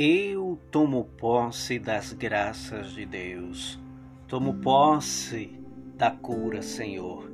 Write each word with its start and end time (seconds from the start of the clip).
Eu 0.00 0.56
tomo 0.70 1.06
posse 1.18 1.76
das 1.76 2.12
graças 2.12 2.92
de 2.92 3.04
Deus. 3.04 3.80
Tomo 4.28 4.54
posse 4.60 5.60
da 5.96 6.08
cura, 6.08 6.62
Senhor. 6.62 7.28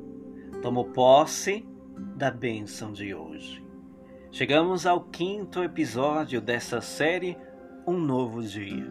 Tomo 0.63 0.87
posse 0.87 1.63
da 2.17 2.31
bênção 2.31 2.91
de 2.91 3.15
hoje. 3.15 3.63
Chegamos 4.33 4.87
ao 4.87 5.03
quinto 5.03 5.63
episódio 5.63 6.41
dessa 6.41 6.81
série 6.81 7.37
Um 7.87 7.99
Novo 7.99 8.43
Dia. 8.43 8.91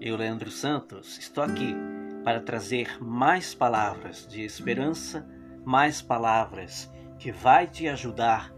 Eu, 0.00 0.16
Leandro 0.16 0.50
Santos, 0.50 1.16
estou 1.16 1.44
aqui 1.44 1.76
para 2.24 2.40
trazer 2.40 3.00
mais 3.00 3.54
palavras 3.54 4.26
de 4.26 4.42
esperança, 4.42 5.24
mais 5.64 6.02
palavras 6.02 6.92
que 7.20 7.30
vai 7.30 7.68
te 7.68 7.86
ajudar 7.86 8.52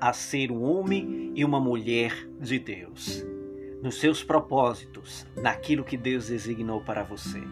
a 0.00 0.12
ser 0.12 0.50
um 0.50 0.64
homem 0.64 1.32
e 1.36 1.44
uma 1.44 1.60
mulher 1.60 2.12
de 2.40 2.58
Deus. 2.58 3.24
Nos 3.82 3.98
seus 3.98 4.22
propósitos, 4.22 5.26
naquilo 5.34 5.82
que 5.82 5.96
Deus 5.96 6.28
designou 6.28 6.80
para 6.80 7.02
você. 7.02 7.42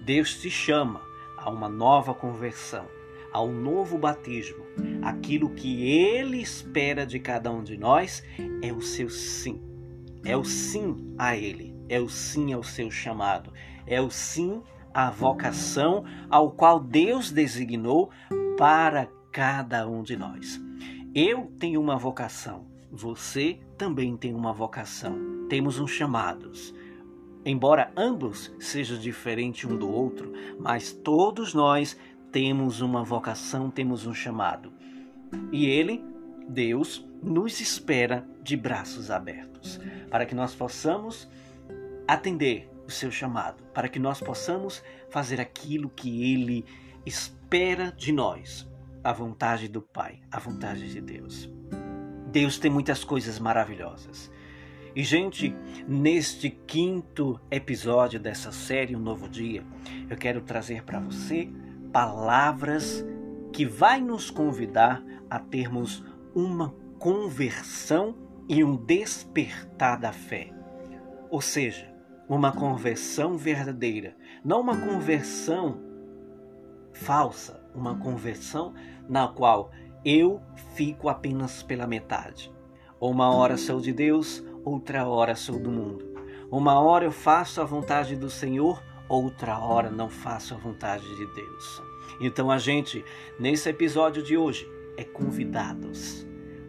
Deus 0.00 0.40
te 0.40 0.50
chama 0.50 1.02
a 1.36 1.50
uma 1.50 1.68
nova 1.68 2.14
conversão, 2.14 2.86
a 3.30 3.42
um 3.42 3.52
novo 3.52 3.98
batismo. 3.98 4.64
Aquilo 5.02 5.50
que 5.50 5.86
Ele 5.86 6.40
espera 6.40 7.04
de 7.04 7.20
cada 7.20 7.52
um 7.52 7.62
de 7.62 7.76
nós 7.76 8.24
é 8.62 8.72
o 8.72 8.80
seu 8.80 9.10
sim. 9.10 9.60
É 10.24 10.34
o 10.34 10.42
sim 10.42 11.14
a 11.18 11.36
Ele, 11.36 11.76
é 11.86 12.00
o 12.00 12.08
sim 12.08 12.54
ao 12.54 12.62
seu 12.62 12.90
chamado, 12.90 13.52
é 13.86 14.00
o 14.00 14.10
sim 14.10 14.62
à 14.94 15.10
vocação 15.10 16.02
ao 16.30 16.50
qual 16.50 16.80
Deus 16.80 17.30
designou 17.30 18.08
para 18.56 19.06
cada 19.30 19.86
um 19.86 20.02
de 20.02 20.16
nós. 20.16 20.58
Eu 21.14 21.52
tenho 21.58 21.78
uma 21.78 21.98
vocação, 21.98 22.64
você 22.90 23.58
também 23.76 24.16
tem 24.16 24.32
uma 24.32 24.52
vocação. 24.52 25.43
Temos 25.48 25.78
uns 25.78 25.90
chamados. 25.90 26.74
Embora 27.44 27.92
ambos 27.96 28.52
sejam 28.58 28.98
diferentes 28.98 29.68
um 29.70 29.76
do 29.76 29.90
outro, 29.90 30.32
mas 30.58 30.92
todos 30.92 31.52
nós 31.52 31.96
temos 32.32 32.80
uma 32.80 33.04
vocação, 33.04 33.70
temos 33.70 34.06
um 34.06 34.14
chamado. 34.14 34.72
E 35.52 35.66
Ele, 35.66 36.02
Deus, 36.48 37.06
nos 37.22 37.60
espera 37.60 38.26
de 38.42 38.56
braços 38.56 39.10
abertos, 39.10 39.78
para 40.10 40.26
que 40.26 40.34
nós 40.34 40.54
possamos 40.54 41.28
atender 42.08 42.70
o 42.86 42.90
seu 42.90 43.10
chamado, 43.10 43.62
para 43.74 43.88
que 43.88 43.98
nós 43.98 44.20
possamos 44.20 44.82
fazer 45.10 45.40
aquilo 45.40 45.88
que 45.88 46.32
Ele 46.32 46.64
espera 47.04 47.92
de 47.92 48.12
nós 48.12 48.68
a 49.02 49.12
vontade 49.12 49.68
do 49.68 49.82
Pai, 49.82 50.20
a 50.30 50.38
vontade 50.38 50.90
de 50.90 51.00
Deus. 51.00 51.50
Deus 52.32 52.58
tem 52.58 52.70
muitas 52.70 53.04
coisas 53.04 53.38
maravilhosas. 53.38 54.30
E, 54.96 55.02
gente, 55.02 55.52
neste 55.88 56.48
quinto 56.48 57.40
episódio 57.50 58.20
dessa 58.20 58.52
série, 58.52 58.94
Um 58.94 59.00
Novo 59.00 59.28
Dia, 59.28 59.64
eu 60.08 60.16
quero 60.16 60.40
trazer 60.40 60.84
para 60.84 61.00
você 61.00 61.50
palavras 61.92 63.04
que 63.52 63.66
vai 63.66 64.00
nos 64.00 64.30
convidar 64.30 65.04
a 65.28 65.40
termos 65.40 66.04
uma 66.32 66.72
conversão 66.96 68.14
e 68.48 68.62
um 68.62 68.76
despertar 68.76 69.98
da 69.98 70.12
fé. 70.12 70.52
Ou 71.28 71.40
seja, 71.40 71.92
uma 72.28 72.52
conversão 72.52 73.36
verdadeira, 73.36 74.16
não 74.44 74.60
uma 74.60 74.76
conversão 74.76 75.80
falsa, 76.92 77.60
uma 77.74 77.98
conversão 77.98 78.72
na 79.08 79.26
qual 79.26 79.72
eu 80.04 80.40
fico 80.76 81.08
apenas 81.08 81.64
pela 81.64 81.84
metade. 81.84 82.52
Uma 83.00 83.34
hora 83.34 83.56
sou 83.56 83.80
de 83.80 83.92
Deus, 83.92 84.42
outra 84.64 85.06
hora 85.06 85.34
sou 85.36 85.58
do 85.58 85.70
mundo. 85.70 86.14
Uma 86.50 86.80
hora 86.80 87.04
eu 87.04 87.12
faço 87.12 87.60
a 87.60 87.64
vontade 87.64 88.16
do 88.16 88.30
Senhor, 88.30 88.82
outra 89.08 89.58
hora 89.58 89.90
não 89.90 90.08
faço 90.08 90.54
a 90.54 90.56
vontade 90.56 91.04
de 91.16 91.26
Deus. 91.34 91.82
Então 92.20 92.50
a 92.50 92.58
gente, 92.58 93.04
nesse 93.38 93.68
episódio 93.68 94.22
de 94.22 94.36
hoje, 94.36 94.68
é 94.96 95.04
convidados 95.04 96.26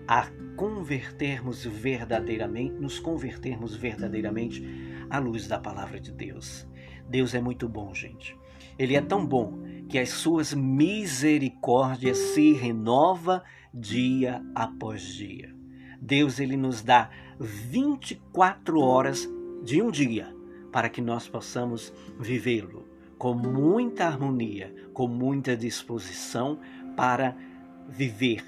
a 0.07 0.27
convertermos 0.55 1.65
verdadeiramente, 1.65 2.75
nos 2.75 2.99
convertermos 2.99 3.75
verdadeiramente 3.75 4.63
à 5.09 5.19
luz 5.19 5.47
da 5.47 5.59
palavra 5.59 5.99
de 5.99 6.11
Deus. 6.11 6.67
Deus 7.07 7.35
é 7.35 7.41
muito 7.41 7.69
bom, 7.69 7.93
gente. 7.93 8.37
Ele 8.77 8.95
é 8.95 9.01
tão 9.01 9.25
bom 9.25 9.59
que 9.87 9.99
as 9.99 10.09
suas 10.09 10.53
misericórdias 10.53 12.17
se 12.17 12.53
renova 12.53 13.43
dia 13.73 14.41
após 14.53 15.03
dia. 15.03 15.53
Deus 16.01 16.39
ele 16.39 16.57
nos 16.57 16.81
dá 16.81 17.09
24 17.39 18.79
horas 18.79 19.29
de 19.63 19.81
um 19.81 19.91
dia 19.91 20.33
para 20.71 20.89
que 20.89 21.01
nós 21.01 21.27
possamos 21.27 21.93
vivê-lo 22.19 22.85
com 23.17 23.33
muita 23.33 24.05
harmonia, 24.05 24.73
com 24.93 25.07
muita 25.07 25.55
disposição 25.55 26.59
para 26.95 27.35
viver 27.87 28.43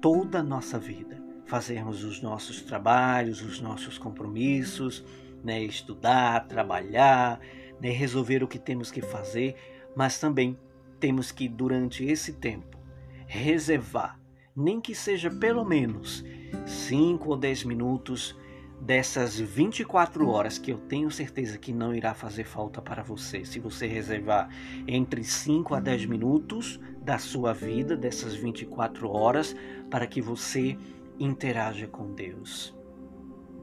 toda 0.00 0.40
a 0.40 0.42
nossa 0.42 0.78
vida, 0.78 1.22
fazermos 1.44 2.04
os 2.04 2.22
nossos 2.22 2.62
trabalhos, 2.62 3.42
os 3.42 3.60
nossos 3.60 3.98
compromissos, 3.98 5.04
né, 5.42 5.62
estudar, 5.62 6.46
trabalhar, 6.46 7.40
né, 7.80 7.90
resolver 7.90 8.42
o 8.42 8.48
que 8.48 8.58
temos 8.58 8.90
que 8.90 9.02
fazer, 9.02 9.56
mas 9.96 10.18
também 10.18 10.58
temos 11.00 11.32
que, 11.32 11.48
durante 11.48 12.04
esse 12.04 12.34
tempo, 12.34 12.78
reservar, 13.26 14.18
nem 14.54 14.80
que 14.80 14.94
seja 14.94 15.30
pelo 15.30 15.64
menos 15.64 16.24
5 16.66 17.28
ou 17.28 17.36
10 17.36 17.64
minutos 17.64 18.36
dessas 18.80 19.38
24 19.38 20.28
horas 20.28 20.58
que 20.58 20.72
eu 20.72 20.78
tenho 20.78 21.10
certeza 21.10 21.56
que 21.56 21.72
não 21.72 21.94
irá 21.94 22.14
fazer 22.14 22.44
falta 22.44 22.82
para 22.82 23.02
você. 23.02 23.44
Se 23.44 23.60
você 23.60 23.86
reservar 23.86 24.48
entre 24.88 25.22
5 25.22 25.74
a 25.74 25.80
10 25.80 26.06
minutos 26.06 26.80
da 27.00 27.18
sua 27.18 27.52
vida, 27.52 27.96
dessas 27.96 28.34
24 28.34 29.08
horas, 29.08 29.54
para 29.88 30.06
que 30.06 30.20
você 30.20 30.76
interaja 31.18 31.86
com 31.86 32.12
Deus 32.12 32.74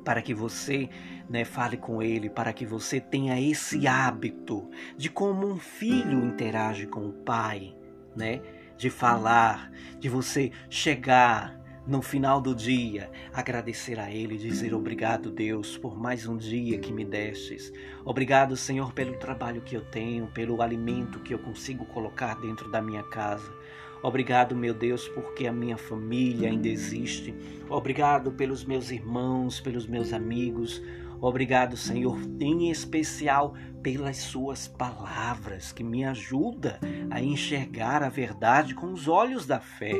para 0.03 0.21
que 0.23 0.33
você 0.33 0.89
né, 1.29 1.45
fale 1.45 1.77
com 1.77 2.01
ele, 2.01 2.29
para 2.31 2.51
que 2.51 2.65
você 2.65 2.99
tenha 2.99 3.39
esse 3.39 3.87
hábito 3.87 4.67
de 4.97 5.07
como 5.07 5.47
um 5.47 5.59
filho 5.59 6.25
interage 6.25 6.87
com 6.87 7.07
o 7.07 7.13
pai, 7.13 7.75
né? 8.15 8.41
De 8.79 8.89
falar, 8.89 9.69
de 9.99 10.07
você 10.07 10.53
chegar 10.69 11.59
no 11.85 12.01
final 12.01 12.39
do 12.39 12.55
dia, 12.55 13.11
agradecer 13.33 13.99
a 13.99 14.09
Ele, 14.09 14.37
dizer 14.37 14.73
obrigado, 14.73 15.29
Deus, 15.29 15.77
por 15.77 15.99
mais 15.99 16.25
um 16.25 16.37
dia 16.37 16.79
que 16.79 16.93
me 16.93 17.03
destes. 17.03 17.73
Obrigado, 18.05 18.55
Senhor, 18.55 18.93
pelo 18.93 19.17
trabalho 19.17 19.59
que 19.59 19.75
eu 19.75 19.81
tenho, 19.81 20.27
pelo 20.27 20.61
alimento 20.61 21.19
que 21.19 21.33
eu 21.33 21.39
consigo 21.39 21.85
colocar 21.87 22.39
dentro 22.39 22.71
da 22.71 22.81
minha 22.81 23.03
casa. 23.03 23.53
Obrigado, 24.01 24.55
meu 24.55 24.73
Deus, 24.73 25.09
porque 25.09 25.45
a 25.45 25.51
minha 25.51 25.77
família 25.77 26.47
ainda 26.47 26.69
existe. 26.69 27.35
Obrigado 27.69 28.31
pelos 28.31 28.63
meus 28.63 28.91
irmãos, 28.91 29.59
pelos 29.59 29.85
meus 29.85 30.13
amigos. 30.13 30.81
Obrigado, 31.21 31.75
Senhor, 31.75 32.17
em 32.39 32.69
especial 32.71 33.53
pelas 33.83 34.17
suas 34.17 34.67
palavras 34.67 35.71
que 35.71 35.83
me 35.83 36.05
ajuda 36.05 36.79
a 37.09 37.21
enxergar 37.21 38.01
a 38.03 38.09
verdade 38.09 38.73
com 38.73 38.93
os 38.93 39.07
olhos 39.07 39.45
da 39.45 39.59
fé. 39.59 39.95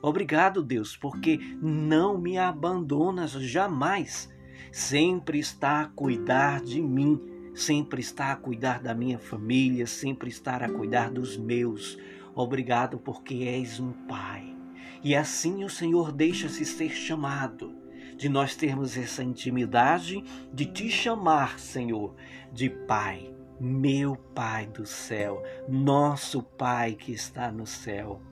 Obrigado, 0.00 0.62
Deus, 0.62 0.96
porque 0.96 1.38
não 1.60 2.16
me 2.18 2.38
abandonas 2.38 3.32
jamais. 3.32 4.32
Sempre 4.72 5.38
está 5.38 5.80
a 5.82 5.86
cuidar 5.86 6.62
de 6.62 6.80
mim, 6.80 7.20
sempre 7.54 8.00
está 8.00 8.32
a 8.32 8.36
cuidar 8.36 8.82
da 8.82 8.94
minha 8.94 9.18
família, 9.18 9.86
sempre 9.86 10.30
está 10.30 10.56
a 10.56 10.68
cuidar 10.70 11.10
dos 11.10 11.36
meus. 11.36 11.98
Obrigado 12.34 12.98
porque 12.98 13.44
és 13.44 13.78
um 13.78 13.92
Pai. 13.92 14.54
E 15.02 15.14
assim 15.14 15.64
o 15.64 15.68
Senhor 15.68 16.12
deixa-se 16.12 16.64
ser 16.64 16.90
chamado, 16.90 17.74
de 18.16 18.28
nós 18.28 18.56
termos 18.56 18.96
essa 18.96 19.22
intimidade 19.22 20.24
de 20.52 20.64
te 20.64 20.88
chamar, 20.90 21.58
Senhor, 21.58 22.14
de 22.52 22.70
Pai, 22.70 23.32
meu 23.60 24.16
Pai 24.16 24.66
do 24.66 24.86
céu, 24.86 25.42
nosso 25.68 26.42
Pai 26.42 26.94
que 26.94 27.12
está 27.12 27.52
no 27.52 27.66
céu. 27.66 28.22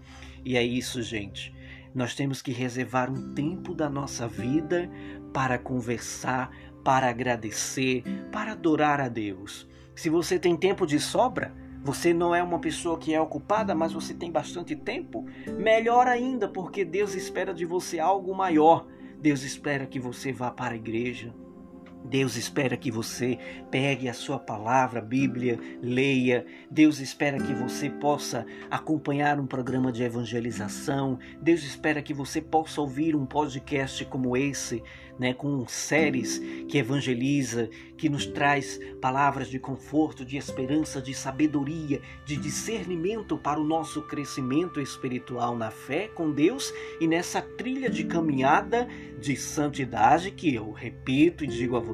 E 0.45 0.57
é 0.57 0.63
isso, 0.63 1.03
gente. 1.03 1.55
Nós 1.95 2.15
temos 2.15 2.43
que 2.43 2.53
reservar 2.53 3.11
um 3.11 3.35
tempo 3.35 3.75
da 3.75 3.89
nossa 3.89 4.27
vida 4.27 4.91
para 5.33 5.59
conversar, 5.59 6.51
para 6.83 7.09
agradecer, 7.09 8.03
para 8.33 8.53
adorar 8.53 9.01
a 9.01 9.09
Deus. 9.09 9.69
Se 9.95 10.11
você 10.11 10.39
tem 10.39 10.57
tempo 10.57 10.87
de 10.87 10.99
sobra, 10.99 11.55
você 11.83 12.15
não 12.15 12.35
é 12.35 12.43
uma 12.43 12.59
pessoa 12.59 12.99
que 12.99 13.15
é 13.15 13.21
ocupada, 13.21 13.75
mas 13.75 13.93
você 13.93 14.15
tem 14.15 14.33
bastante 14.33 14.75
tempo? 14.75 15.27
Melhor 15.59 16.07
ainda, 16.07 16.49
porque 16.49 16.85
Deus 16.85 17.15
espera 17.15 17.53
de 17.53 17.65
você 17.65 17.99
algo 17.99 18.35
maior. 18.35 18.87
Deus 19.25 19.43
espera 19.43 19.87
que 19.87 19.99
você 19.99 20.35
vá 20.35 20.51
para 20.51 20.75
a 20.75 20.77
igreja. 20.77 21.33
Deus 22.05 22.37
espera 22.37 22.77
que 22.77 22.91
você 22.91 23.39
pegue 23.71 24.09
a 24.09 24.15
sua 24.15 24.39
palavra, 24.39 24.99
a 24.99 25.03
Bíblia, 25.03 25.59
leia. 25.83 26.45
Deus 26.71 27.01
espera 27.01 27.39
que 27.39 27.55
você 27.55 27.89
possa 27.89 28.45
acompanhar 28.71 29.41
um 29.41 29.47
programa 29.47 29.91
de 29.91 30.03
evangelização. 30.03 31.19
Deus 31.41 31.63
espera 31.63 32.03
que 32.03 32.13
você 32.13 32.43
possa 32.43 32.81
ouvir 32.81 33.17
um 33.17 33.25
podcast 33.25 34.05
como 34.05 34.37
esse, 34.37 34.83
né, 35.19 35.33
com 35.33 35.67
séries 35.67 36.41
que 36.69 36.79
evangeliza, 36.79 37.71
que 37.97 38.09
nos 38.09 38.27
traz 38.27 38.79
palavras 39.01 39.49
de 39.49 39.59
conforto, 39.59 40.25
de 40.25 40.37
esperança, 40.37 41.01
de 41.01 41.15
sabedoria, 41.15 42.01
de 42.25 42.37
discernimento 42.37 43.39
para 43.39 43.61
o 43.61 43.65
nosso 43.65 44.03
crescimento 44.03 44.81
espiritual 44.81 45.57
na 45.57 45.71
fé 45.71 46.09
com 46.09 46.33
Deus 46.33 46.73
e 47.01 47.07
nessa 47.07 47.41
trilha 47.41 47.89
de 47.89 48.05
caminhada 48.05 48.89
de 49.19 49.37
santidade 49.37 50.31
que 50.31 50.55
eu 50.55 50.71
repito 50.73 51.45
e 51.45 51.47
digo 51.47 51.77
a 51.77 51.81
você, 51.81 51.94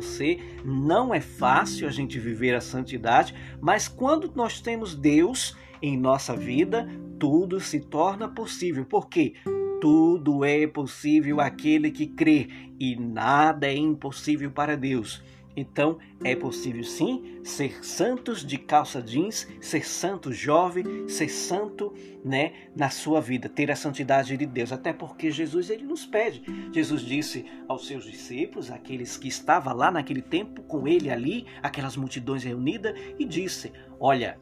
não 0.64 1.14
é 1.14 1.20
fácil 1.20 1.86
a 1.86 1.90
gente 1.90 2.18
viver 2.18 2.54
a 2.54 2.60
santidade, 2.60 3.34
mas 3.60 3.88
quando 3.88 4.30
nós 4.34 4.60
temos 4.60 4.94
Deus 4.94 5.56
em 5.82 5.98
nossa 5.98 6.36
vida, 6.36 6.88
tudo 7.18 7.60
se 7.60 7.80
torna 7.80 8.28
possível. 8.28 8.84
Por 8.84 9.08
quê? 9.08 9.34
Tudo 9.80 10.44
é 10.44 10.66
possível 10.66 11.40
aquele 11.40 11.90
que 11.90 12.06
crê 12.06 12.48
e 12.78 12.96
nada 12.96 13.66
é 13.66 13.76
impossível 13.76 14.50
para 14.50 14.76
Deus. 14.76 15.22
Então, 15.56 15.98
é 16.22 16.36
possível 16.36 16.84
sim 16.84 17.40
ser 17.42 17.84
santos 17.84 18.44
de 18.44 18.56
calça 18.56 19.02
jeans, 19.02 19.48
ser 19.60 19.84
santo 19.84 20.32
jovem, 20.32 21.08
ser 21.08 21.28
santo, 21.28 21.92
né, 22.24 22.52
na 22.74 22.88
sua 22.88 23.20
vida, 23.20 23.48
ter 23.48 23.70
a 23.70 23.76
santidade 23.76 24.36
de 24.36 24.46
Deus, 24.46 24.72
até 24.72 24.92
porque 24.92 25.30
Jesus 25.30 25.68
ele 25.68 25.84
nos 25.84 26.06
pede. 26.06 26.42
Jesus 26.72 27.02
disse 27.02 27.44
aos 27.68 27.86
seus 27.86 28.04
discípulos, 28.04 28.70
aqueles 28.70 29.16
que 29.16 29.28
estavam 29.28 29.74
lá 29.74 29.90
naquele 29.90 30.22
tempo 30.22 30.62
com 30.62 30.86
ele 30.86 31.10
ali, 31.10 31.46
aquelas 31.62 31.96
multidões 31.96 32.44
reunidas, 32.44 32.94
e 33.18 33.24
disse: 33.24 33.72
"Olha, 33.98 34.38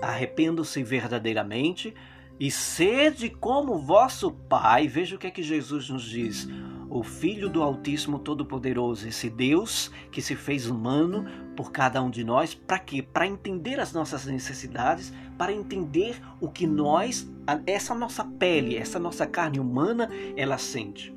arrependo-se 0.00 0.82
verdadeiramente, 0.82 1.94
e 2.40 2.50
sede 2.50 3.28
como 3.28 3.78
vosso 3.78 4.30
Pai. 4.30 4.86
Veja 4.86 5.16
o 5.16 5.18
que 5.18 5.26
é 5.26 5.30
que 5.30 5.42
Jesus 5.42 5.90
nos 5.90 6.04
diz. 6.04 6.48
O 6.90 7.02
Filho 7.02 7.50
do 7.50 7.62
Altíssimo 7.62 8.18
Todo-Poderoso, 8.18 9.06
esse 9.06 9.28
Deus 9.28 9.90
que 10.10 10.22
se 10.22 10.34
fez 10.34 10.66
humano 10.66 11.26
por 11.54 11.70
cada 11.70 12.02
um 12.02 12.08
de 12.08 12.24
nós, 12.24 12.54
para 12.54 12.78
quê? 12.78 13.02
Para 13.02 13.26
entender 13.26 13.78
as 13.78 13.92
nossas 13.92 14.24
necessidades, 14.24 15.12
para 15.36 15.52
entender 15.52 16.18
o 16.40 16.48
que 16.48 16.66
nós, 16.66 17.30
essa 17.66 17.94
nossa 17.94 18.24
pele, 18.24 18.76
essa 18.76 18.98
nossa 18.98 19.26
carne 19.26 19.60
humana, 19.60 20.08
ela 20.34 20.56
sente. 20.56 21.14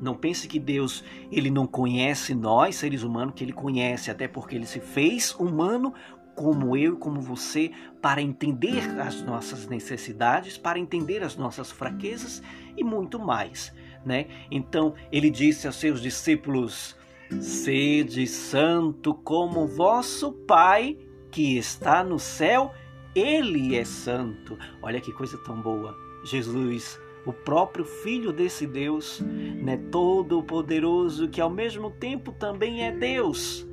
Não 0.00 0.16
pense 0.16 0.48
que 0.48 0.58
Deus 0.58 1.04
ele 1.30 1.48
não 1.48 1.66
conhece 1.66 2.34
nós, 2.34 2.74
seres 2.74 3.04
humanos, 3.04 3.34
que 3.36 3.44
ele 3.44 3.52
conhece, 3.52 4.10
até 4.10 4.26
porque 4.26 4.56
ele 4.56 4.66
se 4.66 4.80
fez 4.80 5.32
humano 5.34 5.94
como 6.34 6.76
eu 6.76 6.94
e 6.94 6.98
como 6.98 7.20
você, 7.20 7.70
para 8.02 8.20
entender 8.20 9.00
as 9.00 9.22
nossas 9.22 9.68
necessidades, 9.68 10.58
para 10.58 10.78
entender 10.78 11.22
as 11.22 11.36
nossas 11.36 11.70
fraquezas 11.70 12.42
e 12.76 12.82
muito 12.82 13.20
mais, 13.20 13.72
né? 14.04 14.26
Então, 14.50 14.94
ele 15.10 15.30
disse 15.30 15.66
aos 15.66 15.76
seus 15.76 16.00
discípulos: 16.00 16.96
Sede 17.40 18.26
santo 18.26 19.14
como 19.14 19.66
vosso 19.66 20.32
Pai 20.32 20.98
que 21.30 21.56
está 21.56 22.04
no 22.04 22.18
céu, 22.18 22.72
ele 23.14 23.76
é 23.76 23.84
santo. 23.84 24.56
Olha 24.82 25.00
que 25.00 25.12
coisa 25.12 25.36
tão 25.38 25.60
boa. 25.60 25.96
Jesus 26.24 26.98
o 27.26 27.32
próprio 27.32 27.84
Filho 27.84 28.32
desse 28.32 28.66
Deus, 28.66 29.20
né, 29.20 29.76
todo 29.90 30.42
poderoso, 30.42 31.28
que 31.28 31.40
ao 31.40 31.50
mesmo 31.50 31.90
tempo 31.90 32.32
também 32.32 32.84
é 32.84 32.92
Deus, 32.92 33.66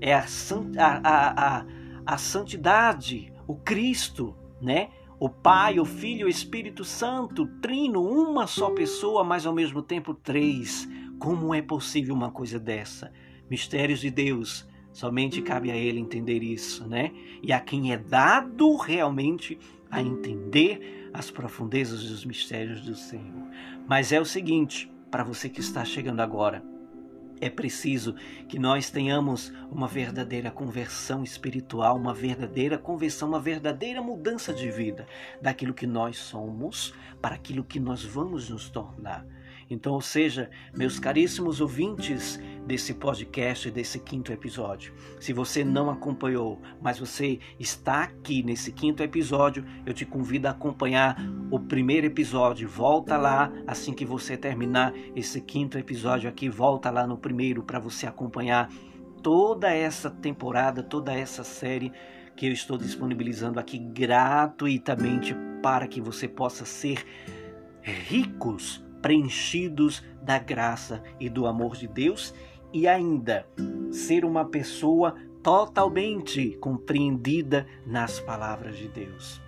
é 0.00 0.14
a, 0.14 0.26
a, 0.76 1.00
a, 1.02 1.58
a, 1.58 1.66
a 2.04 2.18
santidade, 2.18 3.32
o 3.46 3.56
Cristo, 3.56 4.36
né? 4.60 4.90
O 5.20 5.28
Pai, 5.28 5.80
o 5.80 5.84
Filho 5.84 6.20
e 6.20 6.24
o 6.24 6.28
Espírito 6.28 6.84
Santo, 6.84 7.44
trino, 7.60 8.02
uma 8.02 8.46
só 8.46 8.70
pessoa, 8.70 9.24
mas 9.24 9.46
ao 9.46 9.52
mesmo 9.52 9.82
tempo 9.82 10.14
três. 10.14 10.88
Como 11.18 11.52
é 11.52 11.60
possível 11.60 12.14
uma 12.14 12.30
coisa 12.30 12.58
dessa? 12.60 13.12
Mistérios 13.50 13.98
de 13.98 14.10
Deus, 14.10 14.64
somente 14.92 15.42
cabe 15.42 15.72
a 15.72 15.76
Ele 15.76 15.98
entender 15.98 16.40
isso, 16.42 16.86
né? 16.86 17.10
E 17.42 17.52
a 17.52 17.58
quem 17.58 17.92
é 17.92 17.96
dado 17.96 18.76
realmente 18.76 19.58
a 19.90 20.00
entender 20.00 21.10
as 21.12 21.32
profundezas 21.32 22.04
dos 22.04 22.24
mistérios 22.24 22.82
do 22.82 22.94
Senhor. 22.94 23.48
Mas 23.88 24.12
é 24.12 24.20
o 24.20 24.24
seguinte, 24.24 24.88
para 25.10 25.24
você 25.24 25.48
que 25.48 25.60
está 25.60 25.84
chegando 25.84 26.20
agora, 26.20 26.62
é 27.40 27.50
preciso 27.50 28.14
que 28.48 28.58
nós 28.58 28.90
tenhamos 28.90 29.52
uma 29.70 29.86
verdadeira 29.86 30.50
conversão 30.50 31.22
espiritual, 31.22 31.96
uma 31.96 32.14
verdadeira 32.14 32.78
conversão, 32.78 33.28
uma 33.28 33.40
verdadeira 33.40 34.02
mudança 34.02 34.52
de 34.52 34.70
vida 34.70 35.06
daquilo 35.40 35.74
que 35.74 35.86
nós 35.86 36.18
somos 36.18 36.94
para 37.20 37.34
aquilo 37.34 37.64
que 37.64 37.80
nós 37.80 38.04
vamos 38.04 38.48
nos 38.48 38.68
tornar. 38.68 39.26
Então, 39.70 39.92
ou 39.92 40.00
seja, 40.00 40.50
meus 40.74 40.98
caríssimos 40.98 41.60
ouvintes 41.60 42.40
desse 42.66 42.94
podcast, 42.94 43.70
desse 43.70 43.98
quinto 43.98 44.32
episódio, 44.32 44.94
se 45.20 45.32
você 45.32 45.62
não 45.64 45.90
acompanhou, 45.90 46.60
mas 46.80 46.98
você 46.98 47.38
está 47.58 48.02
aqui 48.02 48.42
nesse 48.42 48.72
quinto 48.72 49.02
episódio, 49.02 49.64
eu 49.84 49.92
te 49.92 50.06
convido 50.06 50.48
a 50.48 50.52
acompanhar 50.52 51.16
o 51.50 51.60
primeiro 51.60 52.06
episódio. 52.06 52.68
Volta 52.68 53.16
lá 53.16 53.52
assim 53.66 53.92
que 53.92 54.04
você 54.04 54.36
terminar 54.36 54.92
esse 55.14 55.40
quinto 55.40 55.78
episódio 55.78 56.28
aqui, 56.28 56.48
volta 56.48 56.90
lá 56.90 57.06
no 57.06 57.18
primeiro 57.18 57.62
para 57.62 57.78
você 57.78 58.06
acompanhar 58.06 58.70
toda 59.22 59.70
essa 59.70 60.10
temporada, 60.10 60.82
toda 60.82 61.12
essa 61.12 61.44
série 61.44 61.92
que 62.36 62.46
eu 62.46 62.52
estou 62.52 62.78
disponibilizando 62.78 63.58
aqui 63.58 63.78
gratuitamente 63.78 65.34
para 65.62 65.88
que 65.88 66.00
você 66.00 66.28
possa 66.28 66.64
ser 66.64 67.04
ricos 67.82 68.86
preenchidos 69.02 70.02
da 70.22 70.38
graça 70.38 71.02
e 71.18 71.28
do 71.28 71.46
amor 71.46 71.76
de 71.76 71.86
Deus 71.86 72.34
e 72.72 72.86
ainda 72.86 73.46
ser 73.90 74.24
uma 74.24 74.44
pessoa 74.44 75.14
totalmente 75.42 76.56
compreendida 76.60 77.66
nas 77.86 78.20
palavras 78.20 78.76
de 78.76 78.88
Deus. 78.88 79.40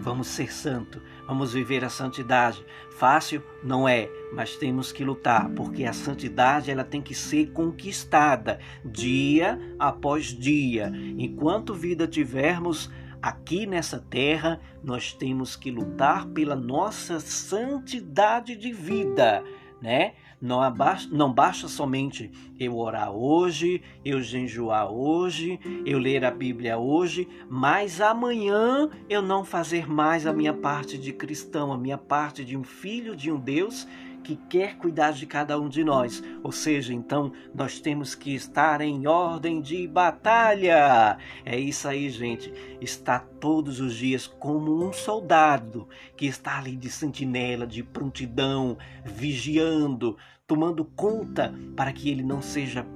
Vamos 0.00 0.28
ser 0.28 0.52
santo, 0.52 1.00
vamos 1.26 1.54
viver 1.54 1.84
a 1.84 1.88
santidade. 1.88 2.64
Fácil 2.90 3.42
não 3.64 3.88
é, 3.88 4.10
mas 4.34 4.56
temos 4.56 4.92
que 4.92 5.02
lutar, 5.02 5.48
porque 5.50 5.84
a 5.84 5.92
santidade 5.92 6.70
ela 6.70 6.84
tem 6.84 7.00
que 7.00 7.14
ser 7.14 7.52
conquistada 7.52 8.58
dia 8.84 9.58
após 9.78 10.26
dia. 10.26 10.92
Enquanto 11.16 11.74
vida 11.74 12.06
tivermos, 12.06 12.90
Aqui 13.20 13.66
nessa 13.66 13.98
terra, 13.98 14.60
nós 14.82 15.12
temos 15.12 15.56
que 15.56 15.70
lutar 15.70 16.26
pela 16.26 16.54
nossa 16.54 17.18
santidade 17.18 18.54
de 18.56 18.72
vida, 18.72 19.42
né? 19.82 20.14
Não, 20.40 20.62
abaixa, 20.62 21.08
não 21.10 21.32
basta 21.32 21.66
somente 21.66 22.30
eu 22.60 22.76
orar 22.78 23.10
hoje, 23.10 23.82
eu 24.04 24.22
jejuar 24.22 24.88
hoje, 24.88 25.58
eu 25.84 25.98
ler 25.98 26.24
a 26.24 26.30
Bíblia 26.30 26.78
hoje, 26.78 27.28
mas 27.50 28.00
amanhã 28.00 28.88
eu 29.08 29.20
não 29.20 29.44
fazer 29.44 29.90
mais 29.90 30.28
a 30.28 30.32
minha 30.32 30.54
parte 30.54 30.96
de 30.96 31.12
cristão, 31.12 31.72
a 31.72 31.78
minha 31.78 31.98
parte 31.98 32.44
de 32.44 32.56
um 32.56 32.62
filho 32.62 33.16
de 33.16 33.32
um 33.32 33.40
Deus 33.40 33.84
que 34.28 34.36
quer 34.36 34.76
cuidar 34.76 35.12
de 35.12 35.24
cada 35.24 35.58
um 35.58 35.70
de 35.70 35.82
nós. 35.82 36.22
Ou 36.42 36.52
seja, 36.52 36.92
então 36.92 37.32
nós 37.54 37.80
temos 37.80 38.14
que 38.14 38.34
estar 38.34 38.82
em 38.82 39.06
ordem 39.06 39.58
de 39.62 39.88
batalha. 39.88 41.16
É 41.46 41.58
isso 41.58 41.88
aí, 41.88 42.10
gente. 42.10 42.52
Está 42.78 43.18
todos 43.18 43.80
os 43.80 43.94
dias 43.94 44.26
como 44.26 44.86
um 44.86 44.92
soldado 44.92 45.88
que 46.14 46.26
está 46.26 46.58
ali 46.58 46.76
de 46.76 46.90
sentinela, 46.90 47.66
de 47.66 47.82
prontidão, 47.82 48.76
vigiando, 49.02 50.14
tomando 50.46 50.84
conta 50.84 51.54
para 51.74 51.90
que 51.90 52.10
ele 52.10 52.22
não 52.22 52.42
seja 52.42 52.86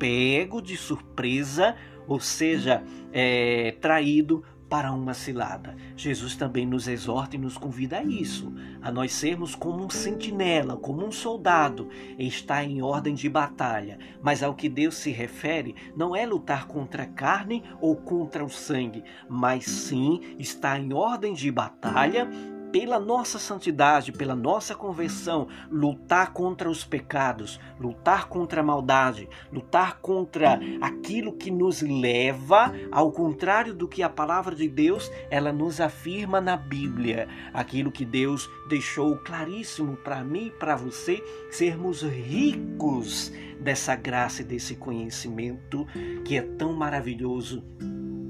pego 0.00 0.60
de 0.60 0.76
surpresa 0.76 1.76
ou 2.08 2.18
seja 2.18 2.82
é, 3.12 3.76
traído 3.80 4.42
para 4.72 4.90
uma 4.90 5.12
cilada. 5.12 5.76
Jesus 5.94 6.34
também 6.34 6.64
nos 6.64 6.88
exorta 6.88 7.36
e 7.36 7.38
nos 7.38 7.58
convida 7.58 7.98
a 7.98 8.02
isso, 8.02 8.50
a 8.80 8.90
nós 8.90 9.12
sermos 9.12 9.54
como 9.54 9.84
um 9.84 9.90
sentinela, 9.90 10.78
como 10.78 11.04
um 11.04 11.12
soldado, 11.12 11.90
e 12.18 12.26
estar 12.26 12.64
em 12.64 12.80
ordem 12.80 13.14
de 13.14 13.28
batalha. 13.28 13.98
Mas 14.22 14.42
ao 14.42 14.54
que 14.54 14.70
Deus 14.70 14.94
se 14.94 15.10
refere 15.10 15.74
não 15.94 16.16
é 16.16 16.24
lutar 16.24 16.66
contra 16.66 17.02
a 17.02 17.06
carne 17.06 17.62
ou 17.82 17.96
contra 17.96 18.42
o 18.42 18.48
sangue, 18.48 19.04
mas 19.28 19.66
sim 19.66 20.36
estar 20.38 20.80
em 20.80 20.94
ordem 20.94 21.34
de 21.34 21.50
batalha 21.50 22.26
pela 22.72 22.98
nossa 22.98 23.38
santidade, 23.38 24.10
pela 24.10 24.34
nossa 24.34 24.74
conversão, 24.74 25.46
lutar 25.70 26.32
contra 26.32 26.70
os 26.70 26.84
pecados, 26.84 27.60
lutar 27.78 28.28
contra 28.28 28.62
a 28.62 28.64
maldade, 28.64 29.28
lutar 29.52 29.98
contra 30.00 30.58
aquilo 30.80 31.34
que 31.34 31.50
nos 31.50 31.82
leva 31.82 32.72
ao 32.90 33.12
contrário 33.12 33.74
do 33.74 33.86
que 33.86 34.02
a 34.02 34.08
palavra 34.08 34.56
de 34.56 34.68
Deus, 34.68 35.12
ela 35.30 35.52
nos 35.52 35.80
afirma 35.80 36.40
na 36.40 36.56
Bíblia, 36.56 37.28
aquilo 37.52 37.92
que 37.92 38.06
Deus 38.06 38.48
deixou 38.68 39.18
claríssimo 39.18 39.96
para 39.96 40.24
mim 40.24 40.46
e 40.46 40.50
para 40.50 40.74
você, 40.74 41.22
sermos 41.50 42.02
ricos 42.02 43.30
dessa 43.60 43.94
graça 43.94 44.40
e 44.40 44.44
desse 44.44 44.74
conhecimento 44.76 45.86
que 46.24 46.36
é 46.36 46.42
tão 46.42 46.72
maravilhoso 46.72 47.62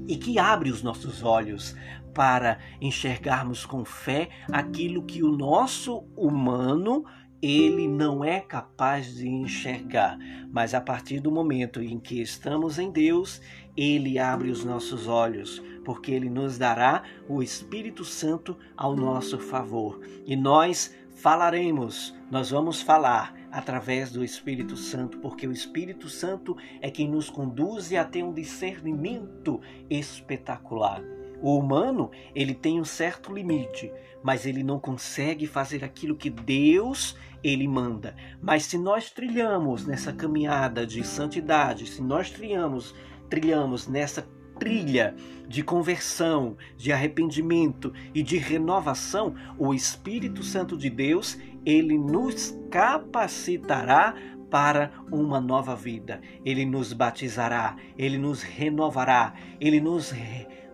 e 0.07 0.17
que 0.17 0.37
abre 0.37 0.69
os 0.69 0.83
nossos 0.83 1.23
olhos 1.23 1.75
para 2.13 2.59
enxergarmos 2.79 3.65
com 3.65 3.83
fé 3.83 4.29
aquilo 4.51 5.03
que 5.03 5.23
o 5.23 5.31
nosso 5.31 6.05
humano 6.15 7.05
ele 7.43 7.89
não 7.89 8.23
é 8.23 8.39
capaz 8.39 9.15
de 9.15 9.27
enxergar, 9.27 10.17
mas 10.49 10.73
a 10.73 10.79
partir 10.79 11.19
do 11.19 11.29
momento 11.29 11.81
em 11.81 11.99
que 11.99 12.21
estamos 12.21 12.79
em 12.79 12.89
Deus, 12.89 13.41
ele 13.75 14.17
abre 14.17 14.49
os 14.49 14.63
nossos 14.63 15.09
olhos, 15.09 15.61
porque 15.83 16.13
ele 16.13 16.29
nos 16.29 16.57
dará 16.57 17.03
o 17.27 17.43
Espírito 17.43 18.05
Santo 18.05 18.57
ao 18.77 18.95
nosso 18.95 19.37
favor. 19.39 19.99
E 20.25 20.37
nós 20.37 20.95
falaremos, 21.15 22.15
nós 22.31 22.49
vamos 22.49 22.81
falar 22.81 23.35
através 23.51 24.09
do 24.09 24.23
Espírito 24.23 24.77
Santo, 24.77 25.17
porque 25.17 25.45
o 25.45 25.51
Espírito 25.51 26.07
Santo 26.07 26.55
é 26.79 26.89
quem 26.89 27.09
nos 27.09 27.29
conduz 27.29 27.91
a 27.93 28.05
ter 28.05 28.23
um 28.23 28.33
discernimento 28.33 29.59
espetacular. 29.89 31.03
O 31.43 31.59
humano, 31.59 32.09
ele 32.33 32.55
tem 32.55 32.79
um 32.79 32.85
certo 32.85 33.33
limite, 33.33 33.91
mas 34.23 34.45
ele 34.45 34.63
não 34.63 34.79
consegue 34.79 35.45
fazer 35.45 35.83
aquilo 35.83 36.15
que 36.15 36.29
Deus 36.29 37.17
ele 37.43 37.67
manda. 37.67 38.15
Mas 38.41 38.63
se 38.63 38.77
nós 38.77 39.11
trilhamos 39.11 39.85
nessa 39.85 40.13
caminhada 40.13 40.87
de 40.87 41.03
santidade, 41.03 41.85
se 41.85 42.01
nós 42.01 42.29
trilhamos, 42.29 42.95
trilhamos 43.29 43.89
nessa 43.89 44.25
trilha 44.57 45.13
de 45.45 45.61
conversão, 45.61 46.55
de 46.77 46.93
arrependimento 46.93 47.91
e 48.15 48.23
de 48.23 48.37
renovação, 48.37 49.35
o 49.57 49.73
Espírito 49.73 50.43
Santo 50.43 50.77
de 50.77 50.89
Deus, 50.89 51.37
ele 51.65 51.97
nos 51.97 52.57
capacitará 52.71 54.15
para 54.53 54.91
uma 55.11 55.41
nova 55.41 55.75
vida. 55.75 56.21
Ele 56.45 56.63
nos 56.63 56.93
batizará, 56.93 57.75
ele 57.97 58.19
nos 58.19 58.43
renovará, 58.43 59.33
ele 59.59 59.81
nos 59.81 60.13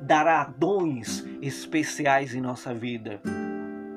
dará 0.02 0.44
dons 0.44 1.26
especiais 1.42 2.36
em 2.36 2.42
nossa 2.42 2.74
vida. 2.74 3.22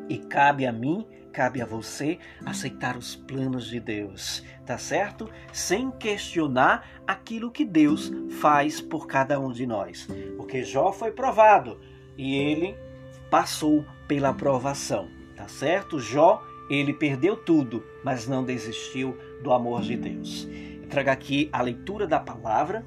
E 0.08 0.18
cabe 0.18 0.66
a 0.66 0.72
mim, 0.72 1.04
cabe 1.32 1.60
a 1.60 1.66
você 1.66 2.20
aceitar 2.46 2.96
os 2.96 3.16
planos 3.16 3.66
de 3.66 3.80
Deus, 3.80 4.44
tá 4.64 4.78
certo? 4.78 5.28
Sem 5.52 5.90
questionar 5.90 7.02
aquilo 7.04 7.50
que 7.50 7.64
Deus 7.64 8.12
faz 8.40 8.80
por 8.80 9.08
cada 9.08 9.40
um 9.40 9.50
de 9.50 9.66
nós. 9.66 10.06
Porque 10.36 10.62
Jó 10.62 10.92
foi 10.92 11.10
provado 11.10 11.80
e 12.16 12.36
ele 12.36 12.76
passou 13.28 13.84
pela 14.06 14.28
aprovação, 14.28 15.08
tá 15.34 15.48
certo? 15.48 15.98
Jó, 15.98 16.40
ele 16.70 16.94
perdeu 16.94 17.36
tudo, 17.36 17.84
mas 18.04 18.28
não 18.28 18.44
desistiu 18.44 19.18
do 19.42 19.52
amor 19.52 19.82
de 19.82 19.96
Deus. 19.96 20.48
Eu 20.82 20.88
trago 20.88 21.10
aqui 21.10 21.48
a 21.52 21.62
leitura 21.62 22.06
da 22.06 22.20
palavra 22.20 22.84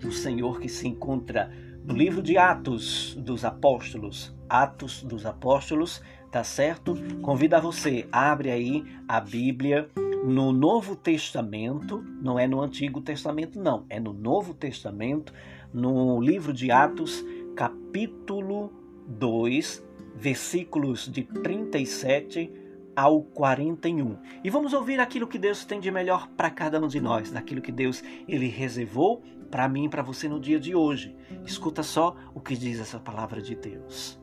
do 0.00 0.12
Senhor 0.12 0.60
que 0.60 0.68
se 0.68 0.86
encontra 0.86 1.50
no 1.84 1.94
livro 1.94 2.22
de 2.22 2.36
Atos 2.36 3.16
dos 3.18 3.44
Apóstolos, 3.44 4.34
Atos 4.48 5.02
dos 5.02 5.24
Apóstolos, 5.24 6.02
tá 6.30 6.44
certo? 6.44 6.94
Convida 7.22 7.60
você, 7.60 8.06
abre 8.12 8.50
aí 8.50 8.84
a 9.08 9.20
Bíblia 9.20 9.88
no 10.24 10.52
Novo 10.52 10.94
Testamento, 10.96 12.04
não 12.20 12.38
é 12.38 12.46
no 12.46 12.60
Antigo 12.60 13.00
Testamento, 13.00 13.58
não, 13.60 13.86
é 13.88 13.98
no 13.98 14.12
Novo 14.12 14.52
Testamento, 14.52 15.32
no 15.72 16.20
livro 16.20 16.52
de 16.52 16.70
Atos, 16.70 17.24
capítulo 17.54 18.72
2, 19.06 19.84
versículos 20.14 21.08
de 21.08 21.22
37 21.22 22.52
ao 22.98 23.22
41. 23.22 24.18
E 24.42 24.50
vamos 24.50 24.72
ouvir 24.72 24.98
aquilo 24.98 25.28
que 25.28 25.38
Deus 25.38 25.64
tem 25.64 25.78
de 25.78 25.88
melhor 25.88 26.26
para 26.36 26.50
cada 26.50 26.80
um 26.80 26.88
de 26.88 27.00
nós, 27.00 27.30
daquilo 27.30 27.62
que 27.62 27.70
Deus 27.70 28.02
ele 28.26 28.48
reservou 28.48 29.22
para 29.48 29.68
mim 29.68 29.84
e 29.84 29.88
para 29.88 30.02
você 30.02 30.28
no 30.28 30.40
dia 30.40 30.58
de 30.58 30.74
hoje. 30.74 31.14
Escuta 31.46 31.84
só 31.84 32.16
o 32.34 32.40
que 32.40 32.56
diz 32.56 32.80
essa 32.80 32.98
palavra 32.98 33.40
de 33.40 33.54
Deus. 33.54 34.18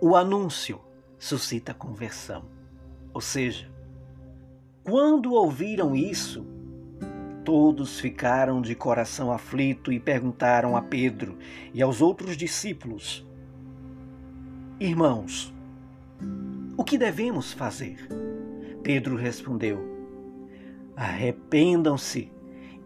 O 0.00 0.14
anúncio 0.14 0.80
suscita 1.18 1.74
conversão. 1.74 2.44
Ou 3.12 3.20
seja, 3.20 3.68
quando 4.84 5.34
ouviram 5.34 5.96
isso, 5.96 6.46
todos 7.44 7.98
ficaram 7.98 8.62
de 8.62 8.76
coração 8.76 9.32
aflito 9.32 9.92
e 9.92 9.98
perguntaram 9.98 10.76
a 10.76 10.82
Pedro 10.82 11.36
e 11.74 11.82
aos 11.82 12.00
outros 12.00 12.36
discípulos: 12.36 13.26
Irmãos, 14.78 15.52
o 16.76 16.84
que 16.84 16.96
devemos 16.96 17.52
fazer? 17.52 18.08
Pedro 18.82 19.16
respondeu: 19.16 19.80
Arrependam-se 20.96 22.32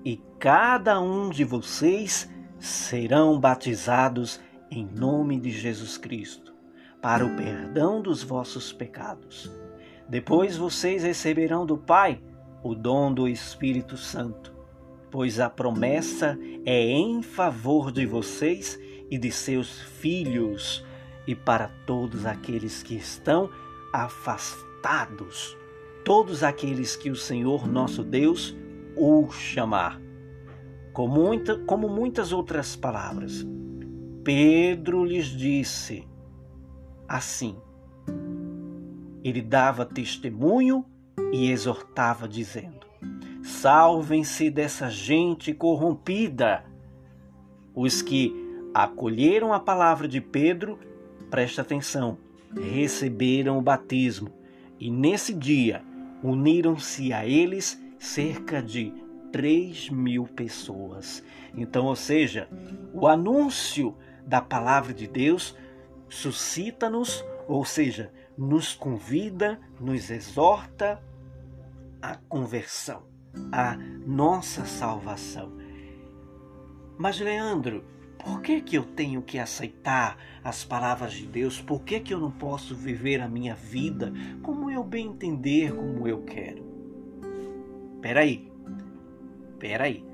e 0.04 0.20
cada 0.38 1.00
um 1.00 1.30
de 1.30 1.44
vocês 1.44 2.30
serão 2.58 3.38
batizados 3.38 4.40
em 4.70 4.84
nome 4.84 5.38
de 5.38 5.50
Jesus 5.50 5.96
Cristo, 5.96 6.54
para 7.00 7.24
o 7.24 7.36
perdão 7.36 8.02
dos 8.02 8.22
vossos 8.22 8.72
pecados. 8.72 9.50
Depois 10.08 10.56
vocês 10.56 11.02
receberão 11.02 11.66
do 11.66 11.76
Pai 11.76 12.20
o 12.62 12.74
dom 12.74 13.12
do 13.12 13.28
Espírito 13.28 13.96
Santo, 13.96 14.52
pois 15.10 15.38
a 15.38 15.48
promessa 15.48 16.38
é 16.64 16.82
em 16.82 17.22
favor 17.22 17.92
de 17.92 18.06
vocês 18.06 18.78
e 19.10 19.18
de 19.18 19.30
seus 19.30 19.80
filhos 19.80 20.84
e 21.26 21.34
para 21.34 21.68
todos 21.86 22.24
aqueles 22.26 22.82
que 22.82 22.94
estão 22.96 23.50
afastados, 23.96 25.56
todos 26.04 26.42
aqueles 26.42 26.94
que 26.94 27.10
o 27.10 27.16
Senhor 27.16 27.66
nosso 27.66 28.04
Deus 28.04 28.54
o 28.94 29.30
chamar. 29.30 30.00
Com 30.92 31.08
muita, 31.08 31.58
como 31.60 31.88
muitas 31.88 32.30
outras 32.30 32.76
palavras, 32.76 33.46
Pedro 34.22 35.02
lhes 35.04 35.26
disse 35.26 36.06
assim. 37.08 37.56
Ele 39.24 39.40
dava 39.40 39.86
testemunho 39.86 40.84
e 41.32 41.50
exortava, 41.50 42.28
dizendo: 42.28 42.86
Salvem-se 43.42 44.50
dessa 44.50 44.90
gente 44.90 45.54
corrompida. 45.54 46.64
Os 47.74 48.02
que 48.02 48.34
acolheram 48.74 49.52
a 49.52 49.60
palavra 49.60 50.06
de 50.06 50.20
Pedro, 50.20 50.78
presta 51.30 51.62
atenção, 51.62 52.18
receberam 52.54 53.58
o 53.58 53.62
batismo 53.62 54.30
e 54.78 54.90
nesse 54.90 55.32
dia 55.34 55.82
uniram-se 56.22 57.12
a 57.12 57.26
eles 57.26 57.80
cerca 57.98 58.62
de 58.62 58.92
3 59.32 59.90
mil 59.90 60.24
pessoas. 60.24 61.22
Então, 61.54 61.86
ou 61.86 61.96
seja, 61.96 62.48
o 62.92 63.06
anúncio 63.06 63.94
da 64.26 64.40
palavra 64.40 64.92
de 64.92 65.06
Deus 65.06 65.56
suscita-nos, 66.08 67.24
ou 67.48 67.64
seja, 67.64 68.12
nos 68.36 68.74
convida, 68.74 69.60
nos 69.80 70.10
exorta 70.10 71.02
à 72.00 72.16
conversão, 72.28 73.02
à 73.52 73.76
nossa 74.06 74.64
salvação. 74.64 75.52
Mas, 76.98 77.20
Leandro, 77.20 77.84
por 78.26 78.42
que, 78.42 78.60
que 78.60 78.76
eu 78.76 78.82
tenho 78.82 79.22
que 79.22 79.38
aceitar 79.38 80.18
as 80.42 80.64
palavras 80.64 81.12
de 81.12 81.28
Deus? 81.28 81.60
Por 81.60 81.84
que, 81.84 82.00
que 82.00 82.12
eu 82.12 82.18
não 82.18 82.32
posso 82.32 82.74
viver 82.74 83.20
a 83.20 83.28
minha 83.28 83.54
vida 83.54 84.12
como 84.42 84.68
eu 84.68 84.82
bem 84.82 85.06
entender, 85.06 85.72
como 85.72 86.08
eu 86.08 86.24
quero? 86.24 86.66
Peraí, 88.02 88.50
peraí. 89.60 90.04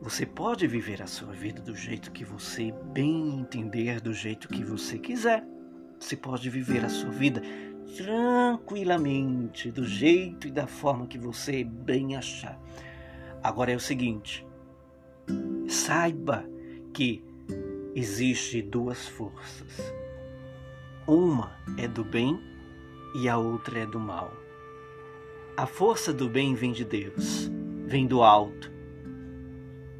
Você 0.00 0.24
pode 0.24 0.66
viver 0.66 1.02
a 1.02 1.06
sua 1.06 1.34
vida 1.34 1.60
do 1.60 1.76
jeito 1.76 2.10
que 2.10 2.24
você 2.24 2.72
bem 2.94 3.38
entender, 3.38 4.00
do 4.00 4.14
jeito 4.14 4.48
que 4.48 4.64
você 4.64 4.98
quiser. 4.98 5.44
Você 6.00 6.16
pode 6.16 6.48
viver 6.48 6.86
a 6.86 6.88
sua 6.88 7.10
vida 7.10 7.42
tranquilamente, 7.98 9.70
do 9.70 9.84
jeito 9.84 10.48
e 10.48 10.50
da 10.50 10.66
forma 10.66 11.06
que 11.06 11.18
você 11.18 11.62
bem 11.62 12.16
achar. 12.16 12.58
Agora 13.42 13.72
é 13.72 13.76
o 13.76 13.80
seguinte: 13.80 14.46
saiba 15.68 16.48
que 16.94 17.25
existe 17.96 18.60
duas 18.60 19.08
forças. 19.08 19.94
Uma 21.06 21.56
é 21.78 21.88
do 21.88 22.04
bem 22.04 22.38
e 23.14 23.26
a 23.26 23.38
outra 23.38 23.78
é 23.78 23.86
do 23.86 23.98
mal. 23.98 24.34
A 25.56 25.66
força 25.66 26.12
do 26.12 26.28
bem 26.28 26.54
vem 26.54 26.72
de 26.72 26.84
Deus, 26.84 27.50
vem 27.86 28.06
do 28.06 28.22
alto. 28.22 28.70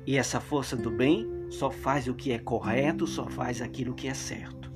E 0.06 0.14
essa 0.14 0.40
força 0.40 0.76
do 0.76 0.90
bem 0.90 1.26
só 1.48 1.70
faz 1.70 2.06
o 2.06 2.12
que 2.12 2.32
é 2.32 2.38
correto, 2.38 3.06
só 3.06 3.26
faz 3.30 3.62
aquilo 3.62 3.94
que 3.94 4.08
é 4.08 4.14
certo. 4.14 4.70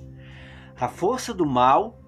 A 0.74 0.88
força 0.88 1.34
do 1.34 1.44
mal 1.44 2.00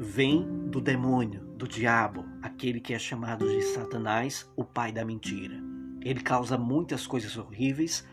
vem 0.00 0.68
do 0.68 0.80
demônio, 0.80 1.42
do 1.56 1.68
diabo, 1.68 2.24
aquele 2.42 2.80
que 2.80 2.92
é 2.92 2.98
chamado 2.98 3.48
de 3.48 3.62
Satanás, 3.62 4.50
o 4.56 4.64
pai 4.64 4.90
da 4.90 5.04
mentira. 5.04 5.62
Ele 6.02 6.20
causa 6.20 6.58
muitas 6.58 7.06
coisas 7.06 7.36
horríveis 7.36 8.04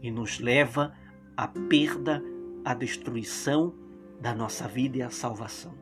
e 0.00 0.08
nos 0.08 0.38
leva 0.38 0.94
à 1.36 1.46
perda, 1.46 2.22
à 2.64 2.74
destruição 2.74 3.74
da 4.20 4.34
nossa 4.34 4.66
vida 4.66 4.98
e 4.98 5.02
à 5.02 5.10
salvação. 5.10 5.74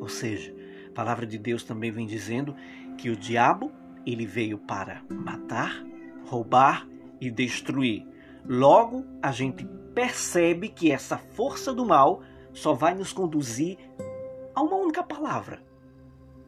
Ou 0.00 0.08
seja, 0.08 0.54
a 0.88 0.92
palavra 0.92 1.26
de 1.26 1.38
Deus 1.38 1.62
também 1.62 1.90
vem 1.90 2.06
dizendo 2.06 2.54
que 2.96 3.10
o 3.10 3.16
diabo, 3.16 3.70
ele 4.06 4.26
veio 4.26 4.58
para 4.58 5.02
matar, 5.10 5.84
roubar 6.26 6.86
e 7.20 7.30
destruir. 7.30 8.06
Logo, 8.46 9.04
a 9.22 9.32
gente 9.32 9.66
percebe 9.94 10.68
que 10.68 10.90
essa 10.90 11.16
força 11.16 11.72
do 11.72 11.86
mal 11.86 12.22
só 12.52 12.74
vai 12.74 12.94
nos 12.94 13.12
conduzir 13.12 13.78
a 14.54 14.62
uma 14.62 14.76
única 14.76 15.02
palavra: 15.02 15.62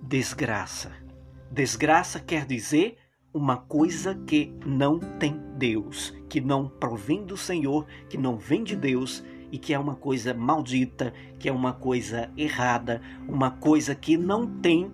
desgraça. 0.03 0.93
Desgraça 1.51 2.21
quer 2.21 2.45
dizer 2.45 2.99
uma 3.37 3.59
coisa 3.59 4.15
que 4.15 4.51
não 4.65 4.99
tem 4.99 5.39
Deus, 5.59 6.17
que 6.27 6.41
não 6.41 6.71
provém 6.71 7.23
do 7.23 7.37
Senhor, 7.37 7.85
que 8.09 8.17
não 8.17 8.39
vem 8.39 8.65
de 8.65 8.75
Deus 8.75 9.23
e 9.53 9.59
que 9.59 9.75
é 9.75 9.79
uma 9.79 9.95
coisa 9.95 10.33
maldita, 10.33 11.13
que 11.39 11.47
é 11.47 11.53
uma 11.53 11.75
coisa 11.75 12.31
errada, 12.35 13.03
uma 13.29 13.51
coisa 13.51 13.95
que 13.95 14.17
não 14.17 14.47
tem 14.47 14.91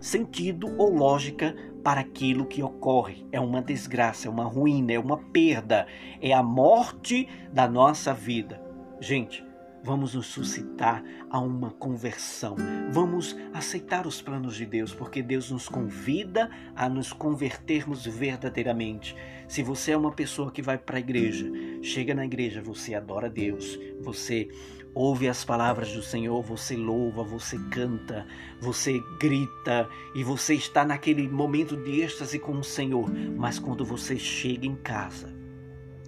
sentido 0.00 0.74
ou 0.78 0.90
lógica 0.90 1.54
para 1.84 2.00
aquilo 2.00 2.46
que 2.46 2.62
ocorre. 2.62 3.26
É 3.30 3.38
uma 3.38 3.60
desgraça, 3.60 4.26
é 4.26 4.30
uma 4.30 4.44
ruína, 4.44 4.94
é 4.94 4.98
uma 4.98 5.18
perda, 5.18 5.86
é 6.18 6.32
a 6.32 6.42
morte 6.42 7.28
da 7.52 7.68
nossa 7.68 8.14
vida. 8.14 8.58
Gente, 9.00 9.44
Vamos 9.84 10.14
nos 10.14 10.26
suscitar 10.26 11.02
a 11.28 11.40
uma 11.40 11.72
conversão. 11.72 12.54
Vamos 12.92 13.36
aceitar 13.52 14.06
os 14.06 14.22
planos 14.22 14.54
de 14.54 14.64
Deus, 14.64 14.94
porque 14.94 15.20
Deus 15.20 15.50
nos 15.50 15.68
convida 15.68 16.48
a 16.76 16.88
nos 16.88 17.12
convertermos 17.12 18.06
verdadeiramente. 18.06 19.16
Se 19.48 19.60
você 19.60 19.90
é 19.90 19.96
uma 19.96 20.12
pessoa 20.12 20.52
que 20.52 20.62
vai 20.62 20.78
para 20.78 20.98
a 20.98 21.00
igreja, 21.00 21.50
chega 21.82 22.14
na 22.14 22.24
igreja, 22.24 22.62
você 22.62 22.94
adora 22.94 23.28
Deus, 23.28 23.76
você 24.00 24.48
ouve 24.94 25.28
as 25.28 25.44
palavras 25.44 25.92
do 25.92 26.02
Senhor, 26.02 26.40
você 26.42 26.76
louva, 26.76 27.24
você 27.24 27.58
canta, 27.68 28.24
você 28.60 29.02
grita 29.18 29.88
e 30.14 30.22
você 30.22 30.54
está 30.54 30.84
naquele 30.84 31.28
momento 31.28 31.76
de 31.76 32.02
êxtase 32.02 32.38
com 32.38 32.52
o 32.52 32.62
Senhor. 32.62 33.10
Mas 33.36 33.58
quando 33.58 33.84
você 33.84 34.16
chega 34.16 34.64
em 34.64 34.76
casa, 34.76 35.34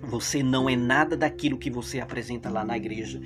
você 0.01 0.45
não 0.45 0.71
é 0.71 0.77
nada 0.77 1.17
daquilo 1.17 1.59
que 1.59 1.71
você 1.71 1.99
apresenta 1.99 2.49
lá 2.49 2.65
na 2.65 2.77
igreja 2.77 3.21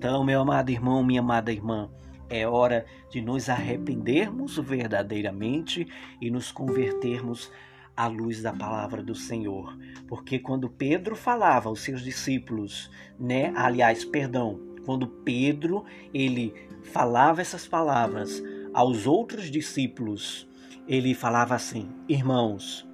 então, 0.00 0.24
meu 0.24 0.40
amado 0.40 0.70
irmão, 0.70 1.04
minha 1.04 1.20
amada 1.20 1.52
irmã, 1.52 1.90
é 2.30 2.48
hora 2.48 2.86
de 3.10 3.20
nos 3.20 3.50
arrependermos 3.50 4.56
verdadeiramente 4.56 5.86
e 6.18 6.30
nos 6.30 6.50
convertermos 6.50 7.52
à 7.94 8.06
luz 8.06 8.40
da 8.40 8.50
palavra 8.50 9.02
do 9.02 9.14
Senhor. 9.14 9.76
Porque 10.08 10.38
quando 10.38 10.70
Pedro 10.70 11.14
falava 11.14 11.68
aos 11.68 11.82
seus 11.82 12.00
discípulos, 12.00 12.90
né? 13.18 13.52
Aliás, 13.54 14.02
perdão, 14.02 14.58
quando 14.86 15.06
Pedro 15.06 15.84
ele 16.14 16.54
falava 16.82 17.42
essas 17.42 17.68
palavras 17.68 18.42
aos 18.72 19.06
outros 19.06 19.50
discípulos, 19.50 20.48
ele 20.88 21.12
falava 21.12 21.54
assim: 21.54 21.90
"Irmãos, 22.08 22.88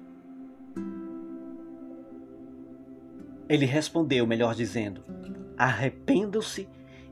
ele 3.47 3.65
respondeu, 3.65 4.27
melhor 4.27 4.53
dizendo: 4.53 5.05
arrependam-se 5.57 6.67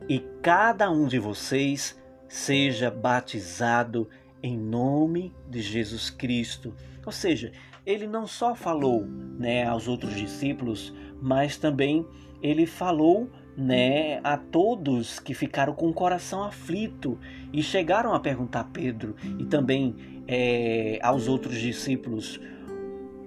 e 0.08 0.20
cada 0.42 0.90
um 0.92 1.08
de 1.08 1.20
vocês 1.20 2.00
seja 2.28 2.92
batizado 2.92 4.10
em 4.42 4.58
nome 4.58 5.34
de 5.50 5.62
Jesus 5.62 6.10
Cristo. 6.10 6.74
Ou 7.06 7.12
seja, 7.12 7.52
ele 7.86 8.08
não 8.08 8.28
só 8.28 8.54
falou 8.56 9.06
né, 9.06 9.66
aos 9.66 9.88
outros 9.88 10.16
discípulos, 10.16 10.94
mas 11.22 11.58
também 11.58 12.06
ele 12.42 12.66
falou 12.66 13.30
né, 13.58 14.20
a 14.24 14.38
todos 14.38 15.20
que 15.20 15.34
ficaram 15.34 15.74
com 15.74 15.90
o 15.90 15.94
coração 15.94 16.44
aflito 16.44 17.18
e 17.54 17.64
chegaram 17.64 18.14
a 18.14 18.20
perguntar 18.20 18.62
a 18.62 18.66
Pedro 18.66 19.16
e 19.40 19.46
também 19.46 19.96
é, 20.28 21.00
aos 21.02 21.28
outros 21.28 21.58
discípulos: 21.60 22.40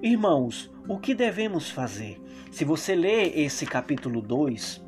Irmãos, 0.02 0.70
o 0.88 0.98
que 0.98 1.14
devemos 1.14 1.70
fazer? 1.70 2.20
Se 2.50 2.64
você 2.64 2.94
ler 2.94 3.38
esse 3.38 3.66
capítulo 3.66 4.20
2, 4.20 4.87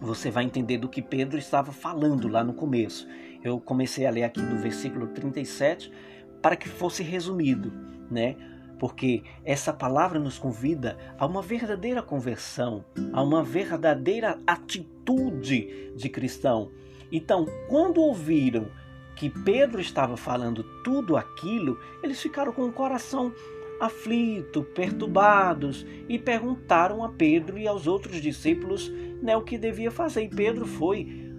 você 0.00 0.30
vai 0.30 0.44
entender 0.44 0.78
do 0.78 0.88
que 0.88 1.02
Pedro 1.02 1.38
estava 1.38 1.72
falando 1.72 2.28
lá 2.28 2.44
no 2.44 2.54
começo. 2.54 3.06
Eu 3.42 3.60
comecei 3.60 4.06
a 4.06 4.10
ler 4.10 4.24
aqui 4.24 4.40
do 4.40 4.56
versículo 4.56 5.08
37 5.08 5.92
para 6.40 6.56
que 6.56 6.68
fosse 6.68 7.02
resumido, 7.02 7.72
né? 8.10 8.36
Porque 8.78 9.24
essa 9.44 9.72
palavra 9.72 10.20
nos 10.20 10.38
convida 10.38 10.96
a 11.18 11.26
uma 11.26 11.42
verdadeira 11.42 12.00
conversão, 12.00 12.84
a 13.12 13.22
uma 13.22 13.42
verdadeira 13.42 14.38
atitude 14.46 15.92
de 15.96 16.08
cristão. 16.08 16.70
Então, 17.10 17.46
quando 17.68 18.00
ouviram 18.00 18.68
que 19.16 19.28
Pedro 19.28 19.80
estava 19.80 20.16
falando 20.16 20.62
tudo 20.84 21.16
aquilo, 21.16 21.76
eles 22.04 22.20
ficaram 22.22 22.52
com 22.52 22.66
o 22.66 22.72
coração 22.72 23.32
aflito, 23.80 24.62
perturbados 24.62 25.86
e 26.08 26.18
perguntaram 26.18 27.04
a 27.04 27.08
Pedro 27.08 27.58
e 27.58 27.66
aos 27.66 27.86
outros 27.86 28.20
discípulos 28.20 28.92
né, 29.22 29.36
o 29.36 29.42
que 29.42 29.58
devia 29.58 29.90
fazer. 29.90 30.24
E 30.24 30.28
Pedro 30.28 30.66
foi, 30.66 31.32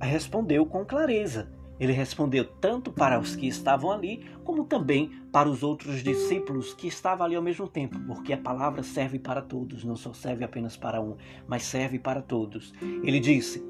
respondeu 0.00 0.66
com 0.66 0.84
clareza. 0.84 1.54
Ele 1.78 1.92
respondeu 1.92 2.44
tanto 2.44 2.90
para 2.90 3.20
os 3.20 3.36
que 3.36 3.46
estavam 3.46 3.90
ali, 3.90 4.24
como 4.44 4.64
também 4.64 5.10
para 5.30 5.48
os 5.48 5.62
outros 5.62 6.02
discípulos 6.02 6.72
que 6.72 6.88
estavam 6.88 7.26
ali 7.26 7.36
ao 7.36 7.42
mesmo 7.42 7.68
tempo, 7.68 7.98
porque 8.06 8.32
a 8.32 8.38
palavra 8.38 8.82
serve 8.82 9.18
para 9.18 9.42
todos, 9.42 9.84
não 9.84 9.94
só 9.94 10.12
serve 10.14 10.44
apenas 10.44 10.76
para 10.76 11.00
um, 11.00 11.16
mas 11.46 11.64
serve 11.64 11.98
para 11.98 12.22
todos. 12.22 12.72
Ele 13.02 13.20
disse: 13.20 13.62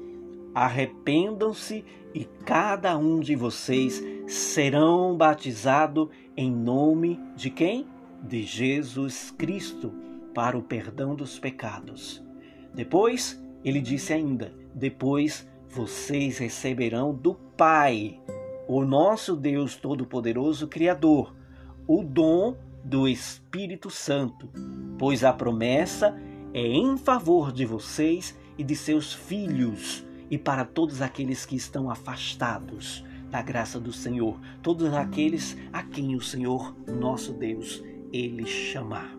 Arrependam-se 0.55 1.83
e 2.13 2.23
cada 2.45 2.97
um 2.97 3.19
de 3.19 3.35
vocês 3.35 4.01
serão 4.25 5.15
batizados 5.17 6.09
em 6.35 6.49
nome 6.49 7.19
de 7.35 7.49
quem? 7.49 7.87
De 8.23 8.43
Jesus 8.43 9.31
Cristo, 9.31 9.93
para 10.33 10.57
o 10.57 10.63
perdão 10.63 11.13
dos 11.13 11.37
pecados. 11.37 12.26
Depois, 12.77 13.43
ele 13.65 13.81
disse 13.81 14.13
ainda: 14.13 14.53
Depois 14.73 15.49
vocês 15.67 16.37
receberão 16.37 17.11
do 17.11 17.33
Pai, 17.33 18.21
o 18.67 18.85
nosso 18.85 19.35
Deus 19.35 19.75
Todo-Poderoso 19.75 20.67
Criador, 20.67 21.35
o 21.87 22.03
dom 22.03 22.55
do 22.83 23.07
Espírito 23.07 23.89
Santo, 23.89 24.47
pois 24.99 25.23
a 25.23 25.33
promessa 25.33 26.15
é 26.53 26.61
em 26.61 26.95
favor 26.97 27.51
de 27.51 27.65
vocês 27.65 28.37
e 28.59 28.63
de 28.63 28.75
seus 28.75 29.11
filhos 29.11 30.05
e 30.29 30.37
para 30.37 30.63
todos 30.63 31.01
aqueles 31.01 31.47
que 31.47 31.55
estão 31.55 31.89
afastados 31.89 33.03
da 33.31 33.41
graça 33.41 33.79
do 33.79 33.91
Senhor, 33.91 34.39
todos 34.61 34.93
aqueles 34.93 35.57
a 35.73 35.81
quem 35.81 36.15
o 36.15 36.21
Senhor, 36.21 36.75
nosso 36.87 37.33
Deus, 37.33 37.83
ele 38.13 38.45
chamar. 38.45 39.17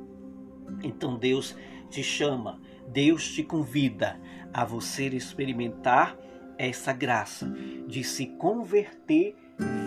Então 0.83 1.19
Deus 1.19 1.57
te 1.91 2.03
chama, 2.03 2.61
Deus 2.93 3.29
te 3.33 3.43
convida 3.43 4.19
a 4.53 4.65
você 4.65 5.09
experimentar 5.09 6.17
essa 6.57 6.93
graça 6.93 7.47
de 7.87 8.03
se 8.03 8.27
converter 8.27 9.37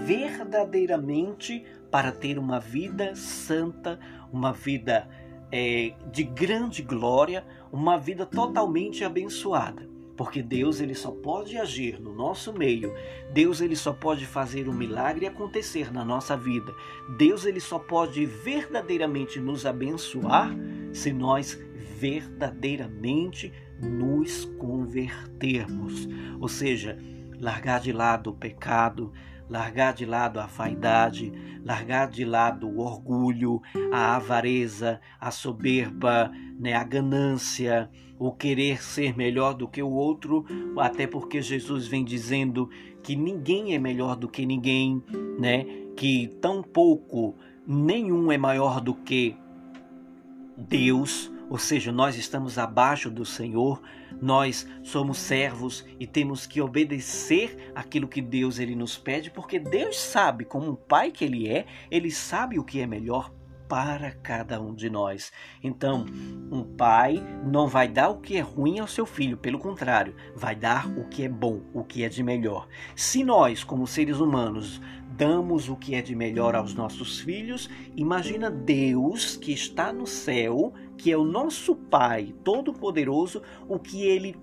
verdadeiramente 0.06 1.66
para 1.90 2.12
ter 2.12 2.38
uma 2.38 2.60
vida 2.60 3.16
santa, 3.16 4.00
uma 4.32 4.54
vida 4.54 5.08
é, 5.52 5.94
de 6.12 6.24
grande 6.24 6.82
glória, 6.82 7.46
uma 7.72 7.98
vida 7.98 8.26
totalmente 8.26 9.04
abençoada 9.04 9.92
porque 10.22 10.44
Deus 10.44 10.80
ele 10.80 10.94
só 10.94 11.10
pode 11.10 11.58
agir 11.58 12.00
no 12.00 12.14
nosso 12.14 12.54
meio. 12.54 12.94
Deus 13.34 13.60
ele 13.60 13.76
só 13.76 13.92
pode 13.92 14.28
fazer 14.28 14.70
um 14.70 14.74
milagre 14.74 15.26
acontecer 15.26 15.92
na 15.92 16.06
nossa 16.06 16.38
vida. 16.38 16.72
Deus 17.18 17.44
ele 17.44 17.60
só 17.60 17.80
pode 17.80 18.24
verdadeiramente 18.24 19.40
nos 19.40 19.66
abençoar 19.66 20.56
se 20.94 21.12
nós 21.12 21.60
verdadeiramente 22.02 23.54
nos 23.80 24.46
convertermos. 24.58 26.10
Ou 26.40 26.48
seja, 26.48 26.98
largar 27.40 27.80
de 27.80 27.92
lado 27.92 28.32
o 28.32 28.34
pecado, 28.34 29.14
largar 29.48 29.94
de 29.94 30.04
lado 30.04 30.40
a 30.40 30.48
vaidade, 30.48 31.32
largar 31.64 32.10
de 32.10 32.26
lado 32.26 32.68
o 32.68 32.80
orgulho, 32.80 33.62
a 33.92 34.16
avareza, 34.16 35.00
a 35.20 35.30
soberba, 35.30 36.32
né, 36.60 36.74
a 36.74 36.84
ganância, 36.84 37.88
o 38.18 38.32
querer 38.32 38.82
ser 38.82 39.16
melhor 39.16 39.54
do 39.54 39.68
que 39.68 39.84
o 39.84 39.92
outro, 39.92 40.46
até 40.80 41.06
porque 41.06 41.40
Jesus 41.40 41.86
vem 41.86 42.04
dizendo 42.04 42.68
que 43.04 43.16
ninguém 43.16 43.76
é 43.76 43.80
melhor 43.80 44.16
do 44.16 44.28
que 44.28 44.46
ninguém, 44.46 45.04
né? 45.40 45.66
Que 45.96 46.28
tão 46.40 46.64
pouco 46.64 47.36
nenhum 47.66 48.32
é 48.32 48.38
maior 48.38 48.80
do 48.80 48.94
que 48.94 49.36
Deus, 50.58 51.31
ou 51.52 51.58
seja, 51.58 51.92
nós 51.92 52.16
estamos 52.16 52.58
abaixo 52.58 53.12
do 53.12 53.26
Senhor, 53.26 53.82
nós 54.22 54.66
somos 54.82 55.18
servos 55.18 55.86
e 56.00 56.08
temos 56.08 56.48
que 56.48 56.62
obedecer 56.62 57.74
aquilo 57.76 58.08
que 58.08 58.22
Deus 58.22 58.58
ele 58.58 58.74
nos 58.74 58.98
pede, 58.98 59.30
porque 59.30 59.60
Deus 59.60 60.00
sabe, 60.00 60.46
como 60.46 60.72
um 60.72 60.76
pai 60.76 61.12
que 61.12 61.26
ele 61.26 61.50
é, 61.50 61.66
ele 61.92 62.10
sabe 62.10 62.58
o 62.58 62.64
que 62.64 62.80
é 62.80 62.88
melhor 62.88 63.34
para 63.68 64.12
cada 64.12 64.62
um 64.62 64.74
de 64.74 64.90
nós. 64.90 65.32
Então, 65.62 66.06
um 66.50 66.64
pai 66.64 67.22
não 67.46 67.68
vai 67.68 67.90
dar 67.90 68.10
o 68.10 68.20
que 68.20 68.38
é 68.38 68.42
ruim 68.42 68.80
ao 68.80 68.88
seu 68.88 69.06
filho, 69.06 69.36
pelo 69.36 69.60
contrário, 69.60 70.16
vai 70.34 70.56
dar 70.56 70.88
o 70.98 71.10
que 71.10 71.24
é 71.24 71.30
bom, 71.30 71.62
o 71.74 71.84
que 71.84 72.06
é 72.06 72.08
de 72.08 72.24
melhor. 72.24 72.66
Se 72.96 73.26
nós, 73.26 73.62
como 73.62 73.86
seres 73.86 74.22
humanos, 74.22 74.82
damos 75.18 75.70
o 75.70 75.76
que 75.76 75.96
é 75.96 76.02
de 76.02 76.16
melhor 76.16 76.56
aos 76.56 76.74
nossos 76.74 77.20
filhos, 77.20 77.70
imagina 77.96 78.50
Deus 78.50 79.38
que 79.38 79.52
está 79.52 79.94
no 79.94 80.08
céu, 80.08 80.74
que 81.02 81.12
é 81.12 81.18
o 81.18 81.26
nosso 81.26 81.76
Pai 81.76 82.32
Todo-Poderoso, 82.44 83.42
o 83.68 83.80
que 83.80 84.04
ele 84.04 84.36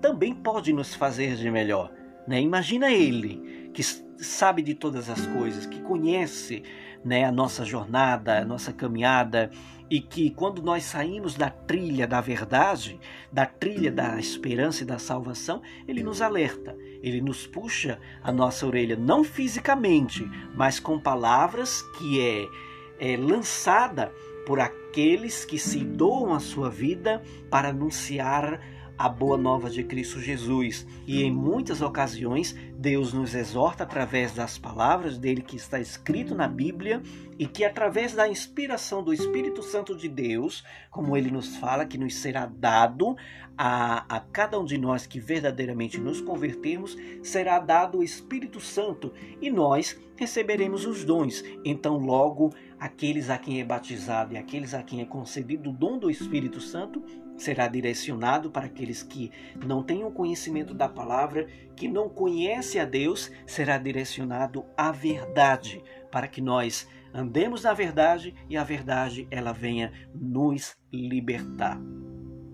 também 0.00 0.34
pode 0.34 0.72
nos 0.72 0.96
fazer 0.96 1.36
de 1.36 1.48
melhor. 1.48 1.92
Né? 2.26 2.40
Imagina 2.40 2.90
Ele, 2.90 3.70
que 3.72 3.84
sabe 3.84 4.62
de 4.62 4.74
todas 4.74 5.08
as 5.08 5.24
coisas, 5.28 5.64
que 5.64 5.80
conhece 5.80 6.64
né, 7.04 7.24
a 7.24 7.30
nossa 7.30 7.64
jornada, 7.64 8.40
a 8.40 8.44
nossa 8.44 8.72
caminhada, 8.72 9.48
e 9.88 10.00
que 10.00 10.30
quando 10.30 10.60
nós 10.60 10.82
saímos 10.82 11.36
da 11.36 11.50
trilha 11.50 12.04
da 12.06 12.20
verdade, 12.20 12.98
da 13.32 13.46
trilha 13.46 13.92
da 13.92 14.18
esperança 14.18 14.82
e 14.82 14.86
da 14.86 14.98
salvação, 14.98 15.62
ele 15.86 16.02
nos 16.02 16.20
alerta, 16.20 16.76
ele 17.00 17.20
nos 17.20 17.46
puxa 17.46 18.00
a 18.24 18.32
nossa 18.32 18.66
orelha, 18.66 18.96
não 18.96 19.22
fisicamente, 19.22 20.28
mas 20.56 20.80
com 20.80 20.98
palavras 20.98 21.80
que 21.96 22.20
é, 22.20 23.12
é 23.12 23.16
lançada 23.16 24.10
por 24.46 24.60
aqueles 24.60 25.44
que 25.44 25.58
se 25.58 25.78
doam 25.78 26.34
a 26.34 26.40
sua 26.40 26.68
vida 26.68 27.22
para 27.50 27.68
anunciar 27.68 28.60
a 29.02 29.08
boa 29.08 29.36
nova 29.36 29.68
de 29.68 29.82
Cristo 29.82 30.20
Jesus. 30.20 30.86
E 31.08 31.24
em 31.24 31.32
muitas 31.32 31.82
ocasiões, 31.82 32.54
Deus 32.78 33.12
nos 33.12 33.34
exorta 33.34 33.82
através 33.82 34.32
das 34.32 34.58
palavras 34.58 35.18
dele 35.18 35.42
que 35.42 35.56
está 35.56 35.80
escrito 35.80 36.36
na 36.36 36.46
Bíblia 36.46 37.02
e 37.36 37.44
que 37.44 37.64
através 37.64 38.12
da 38.12 38.28
inspiração 38.28 39.02
do 39.02 39.12
Espírito 39.12 39.60
Santo 39.60 39.96
de 39.96 40.08
Deus, 40.08 40.62
como 40.88 41.16
ele 41.16 41.32
nos 41.32 41.56
fala 41.56 41.84
que 41.84 41.98
nos 41.98 42.14
será 42.14 42.46
dado 42.46 43.16
a, 43.58 44.04
a 44.08 44.20
cada 44.20 44.60
um 44.60 44.64
de 44.64 44.78
nós 44.78 45.04
que 45.04 45.18
verdadeiramente 45.18 45.98
nos 45.98 46.20
convertermos, 46.20 46.96
será 47.24 47.58
dado 47.58 47.98
o 47.98 48.04
Espírito 48.04 48.60
Santo 48.60 49.12
e 49.40 49.50
nós 49.50 50.00
receberemos 50.14 50.86
os 50.86 51.02
dons. 51.04 51.42
Então, 51.64 51.98
logo, 51.98 52.54
aqueles 52.78 53.30
a 53.30 53.38
quem 53.38 53.60
é 53.60 53.64
batizado 53.64 54.34
e 54.34 54.36
aqueles 54.36 54.74
a 54.74 54.82
quem 54.84 55.00
é 55.00 55.04
concedido 55.04 55.70
o 55.70 55.72
dom 55.72 55.98
do 55.98 56.08
Espírito 56.08 56.60
Santo 56.60 57.02
será 57.36 57.68
direcionado 57.68 58.50
para 58.50 58.66
aqueles 58.66 59.02
que 59.02 59.30
não 59.64 59.82
têm 59.82 60.04
o 60.04 60.10
conhecimento 60.10 60.74
da 60.74 60.88
palavra, 60.88 61.46
que 61.76 61.88
não 61.88 62.08
conhece 62.08 62.78
a 62.78 62.84
Deus, 62.84 63.30
será 63.46 63.78
direcionado 63.78 64.64
à 64.76 64.92
verdade, 64.92 65.82
para 66.10 66.28
que 66.28 66.40
nós 66.40 66.88
andemos 67.14 67.64
na 67.64 67.74
verdade 67.74 68.34
e 68.48 68.56
a 68.56 68.64
verdade 68.64 69.26
ela 69.30 69.52
venha 69.52 69.92
nos 70.14 70.76
libertar. 70.92 71.80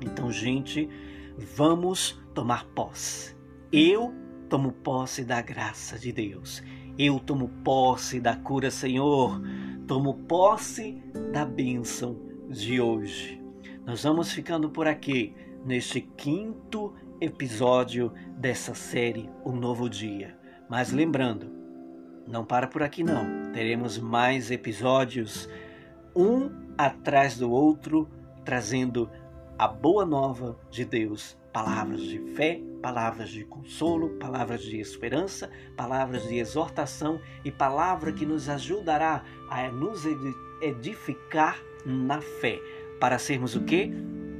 Então, 0.05 0.31
gente, 0.31 0.89
vamos 1.37 2.21
tomar 2.35 2.65
posse. 2.67 3.37
Eu 3.71 4.15
tomo 4.49 4.73
posse 4.73 5.25
da 5.25 5.43
graça 5.43 5.99
de 5.99 6.13
Deus. 6.13 6.63
Eu 6.99 7.21
tomo 7.21 7.49
posse 7.63 8.21
da 8.21 8.35
cura, 8.37 8.71
Senhor. 8.71 9.41
Tomo 9.87 10.15
posse 10.15 11.03
da 11.33 11.45
bênção 11.45 12.19
de 12.49 12.81
hoje. 12.81 13.38
Nós 13.89 14.03
vamos 14.03 14.31
ficando 14.31 14.69
por 14.69 14.87
aqui 14.87 15.35
neste 15.65 16.03
quinto 16.03 16.95
episódio 17.23 18.13
dessa 18.37 18.75
série 18.75 19.31
O 19.43 19.51
Novo 19.51 19.89
Dia. 19.89 20.39
Mas 20.69 20.93
lembrando, 20.93 21.51
não 22.27 22.45
para 22.45 22.67
por 22.67 22.83
aqui 22.83 23.03
não. 23.03 23.51
Teremos 23.51 23.97
mais 23.97 24.51
episódios, 24.51 25.49
um 26.15 26.51
atrás 26.77 27.39
do 27.39 27.51
outro, 27.51 28.07
trazendo 28.45 29.11
a 29.59 29.67
boa 29.67 30.05
nova 30.05 30.61
de 30.71 30.85
Deus, 30.85 31.39
palavras 31.51 32.03
de 32.03 32.19
fé, 32.35 32.61
palavras 32.83 33.31
de 33.31 33.43
consolo, 33.47 34.19
palavras 34.19 34.65
de 34.65 34.79
esperança, 34.79 35.49
palavras 35.79 36.29
de 36.29 36.37
exortação 36.37 37.19
e 37.43 37.51
palavra 37.51 38.13
que 38.13 38.27
nos 38.27 38.51
ajudará 38.51 39.25
a 39.49 39.67
nos 39.73 40.05
edificar 40.61 41.57
na 41.87 42.21
fé 42.21 42.61
para 43.01 43.19
sermos 43.19 43.55
o 43.55 43.65
quê? 43.65 43.91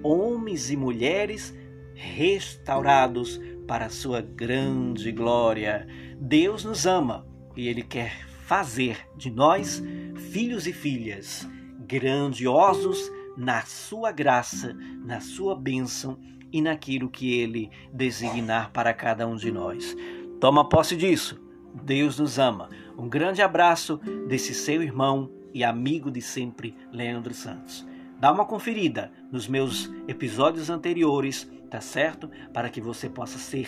Homens 0.03 0.71
e 0.71 0.77
mulheres 0.77 1.57
restaurados 1.95 3.41
para 3.67 3.87
a 3.87 3.91
sua 3.91 4.21
grande 4.21 5.13
glória. 5.13 5.87
Deus 6.19 6.65
nos 6.65 6.87
ama 6.87 7.27
e 7.57 7.69
Ele 7.69 7.83
quer 7.83 8.27
fazer 8.47 8.99
de 9.17 9.31
nós 9.31 9.83
filhos 10.31 10.67
e 10.67 10.73
filhas 10.73 11.49
grandiosos 11.87 13.11
na 13.37 13.63
sua 13.63 14.11
graça, 14.13 14.75
na 15.05 15.21
sua 15.21 15.55
bênção 15.55 16.19
e 16.53 16.61
naquilo 16.63 17.11
que 17.11 17.39
Ele 17.39 17.71
designar 17.93 18.73
para 18.73 18.93
cada 18.95 19.27
um 19.27 19.37
de 19.37 19.51
nós. 19.53 19.97
Toma 20.41 20.69
posse 20.69 20.97
disso. 20.97 21.41
Deus 21.83 22.19
nos 22.19 22.39
ama. 22.39 22.71
Um 22.97 23.09
grande 23.09 23.43
abraço 23.43 23.99
desse 24.27 24.55
seu 24.55 24.83
irmão 24.83 25.31
e 25.53 25.63
amigo 25.63 26.11
de 26.11 26.23
sempre, 26.23 26.75
Leandro 26.93 27.35
Santos. 27.35 27.87
Dá 28.19 28.33
uma 28.33 28.45
conferida 28.45 29.13
nos 29.31 29.47
meus 29.47 29.89
episódios 30.09 30.69
anteriores, 30.69 31.49
tá 31.71 31.81
certo? 31.81 32.29
Para 32.53 32.69
que 32.69 32.81
você 32.81 33.09
possa 33.09 33.39
ser 33.39 33.63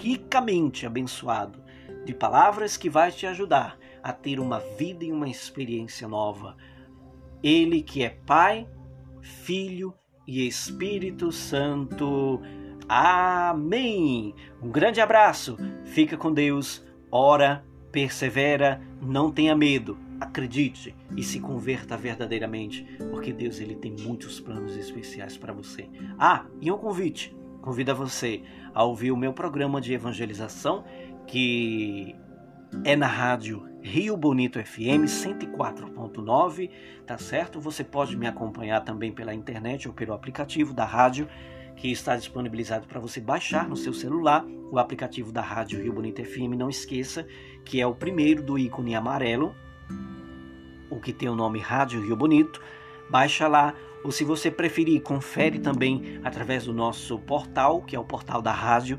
ricamente 0.00 0.86
abençoado 0.86 1.62
de 2.06 2.14
palavras 2.14 2.78
que 2.78 2.88
vai 2.88 3.12
te 3.12 3.26
ajudar 3.26 3.78
a 4.02 4.10
ter 4.10 4.40
uma 4.40 4.58
vida 4.78 5.04
e 5.04 5.12
uma 5.12 5.28
experiência 5.28 6.08
nova. 6.08 6.56
Ele 7.42 7.82
que 7.82 8.02
é 8.02 8.08
Pai, 8.08 8.66
Filho 9.20 9.92
e 10.26 10.46
Espírito 10.46 11.30
Santo. 11.30 12.40
Amém. 12.88 14.34
Um 14.62 14.70
grande 14.70 15.00
abraço. 15.00 15.58
Fica 15.84 16.16
com 16.16 16.32
Deus. 16.32 16.82
Ora, 17.12 17.62
persevera, 17.92 18.80
não 19.02 19.30
tenha 19.30 19.54
medo 19.54 20.09
acredite 20.20 20.94
e 21.16 21.22
se 21.22 21.40
converta 21.40 21.96
verdadeiramente, 21.96 22.84
porque 23.10 23.32
Deus 23.32 23.58
ele 23.58 23.74
tem 23.74 23.96
muitos 23.98 24.38
planos 24.38 24.76
especiais 24.76 25.36
para 25.36 25.52
você. 25.52 25.88
Ah, 26.18 26.44
e 26.60 26.70
um 26.70 26.76
convite. 26.76 27.34
Convido 27.62 27.90
a 27.90 27.94
você 27.94 28.42
a 28.74 28.84
ouvir 28.84 29.10
o 29.10 29.16
meu 29.16 29.32
programa 29.32 29.80
de 29.80 29.92
evangelização 29.92 30.84
que 31.26 32.14
é 32.84 32.94
na 32.94 33.06
rádio 33.06 33.68
Rio 33.82 34.16
Bonito 34.16 34.62
FM 34.62 35.04
104.9, 35.06 36.70
tá 37.06 37.18
certo? 37.18 37.60
Você 37.60 37.82
pode 37.82 38.16
me 38.16 38.26
acompanhar 38.26 38.80
também 38.82 39.12
pela 39.12 39.34
internet 39.34 39.88
ou 39.88 39.94
pelo 39.94 40.12
aplicativo 40.12 40.72
da 40.72 40.84
rádio 40.84 41.28
que 41.76 41.90
está 41.90 42.14
disponibilizado 42.14 42.86
para 42.86 43.00
você 43.00 43.20
baixar 43.20 43.68
no 43.68 43.76
seu 43.76 43.92
celular 43.92 44.44
o 44.70 44.78
aplicativo 44.78 45.32
da 45.32 45.40
Rádio 45.40 45.82
Rio 45.82 45.94
Bonito 45.94 46.22
FM. 46.22 46.54
Não 46.56 46.68
esqueça 46.68 47.26
que 47.64 47.80
é 47.80 47.86
o 47.86 47.94
primeiro 47.94 48.42
do 48.42 48.58
ícone 48.58 48.94
amarelo 48.94 49.54
o 50.90 51.00
que 51.00 51.12
tem 51.12 51.28
o 51.28 51.36
nome 51.36 51.58
Rádio 51.58 52.02
Rio 52.02 52.16
Bonito, 52.16 52.60
baixa 53.08 53.46
lá, 53.46 53.74
ou 54.02 54.10
se 54.10 54.24
você 54.24 54.50
preferir, 54.50 55.02
confere 55.02 55.58
também 55.58 56.20
através 56.24 56.64
do 56.64 56.72
nosso 56.72 57.18
portal, 57.18 57.82
que 57.82 57.94
é 57.94 58.00
o 58.00 58.04
portal 58.04 58.42
da 58.42 58.52
rádio 58.52 58.98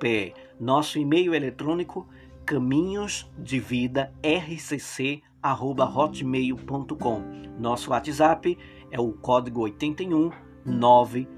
Nosso 0.59 0.99
e-mail 0.99 1.35
eletrônico 1.35 2.09
caminhos 2.47 3.31
de 3.37 3.59
vida 3.59 4.15
rcc 4.23 5.23
arroba 5.43 5.85
hotmail.com. 5.85 7.23
Nosso 7.59 7.91
WhatsApp 7.91 8.57
é 8.91 8.99
o 8.99 9.13
código 9.13 9.61
81 9.61 10.31
9 10.65 11.37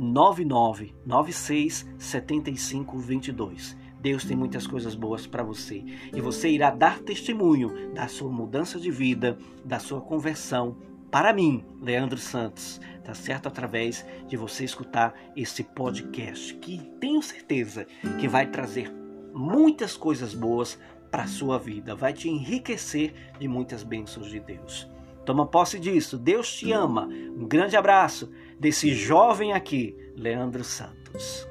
9996 0.00 1.86
7522. 1.98 3.76
Deus 4.00 4.24
tem 4.24 4.34
muitas 4.34 4.66
coisas 4.66 4.94
boas 4.94 5.26
para 5.26 5.42
você 5.42 5.84
e 6.14 6.20
você 6.22 6.48
irá 6.48 6.70
dar 6.70 7.00
testemunho 7.00 7.92
da 7.92 8.08
sua 8.08 8.30
mudança 8.32 8.80
de 8.80 8.90
vida, 8.90 9.36
da 9.62 9.78
sua 9.78 10.00
conversão. 10.00 10.74
Para 11.10 11.34
mim, 11.34 11.62
Leandro 11.82 12.16
Santos, 12.16 12.80
tá 13.04 13.12
certo? 13.12 13.46
Através 13.46 14.06
de 14.26 14.38
você 14.38 14.64
escutar 14.64 15.14
esse 15.36 15.62
podcast, 15.62 16.54
que 16.54 16.78
tenho 16.98 17.20
certeza 17.20 17.86
que 18.18 18.26
vai 18.26 18.46
trazer 18.46 18.90
muitas 19.34 19.98
coisas 19.98 20.34
boas 20.34 20.78
para 21.10 21.26
sua 21.26 21.58
vida, 21.58 21.94
vai 21.94 22.14
te 22.14 22.28
enriquecer 22.28 23.12
de 23.38 23.46
muitas 23.46 23.82
bênçãos 23.82 24.30
de 24.30 24.40
Deus. 24.40 24.88
Toma 25.26 25.46
posse 25.46 25.78
disso. 25.78 26.16
Deus 26.16 26.52
te 26.54 26.72
ama. 26.72 27.06
Um 27.06 27.46
grande 27.46 27.76
abraço 27.76 28.30
desse 28.60 28.94
jovem 28.94 29.54
aqui, 29.54 29.96
Leandro 30.14 30.62
Santos. 30.62 31.49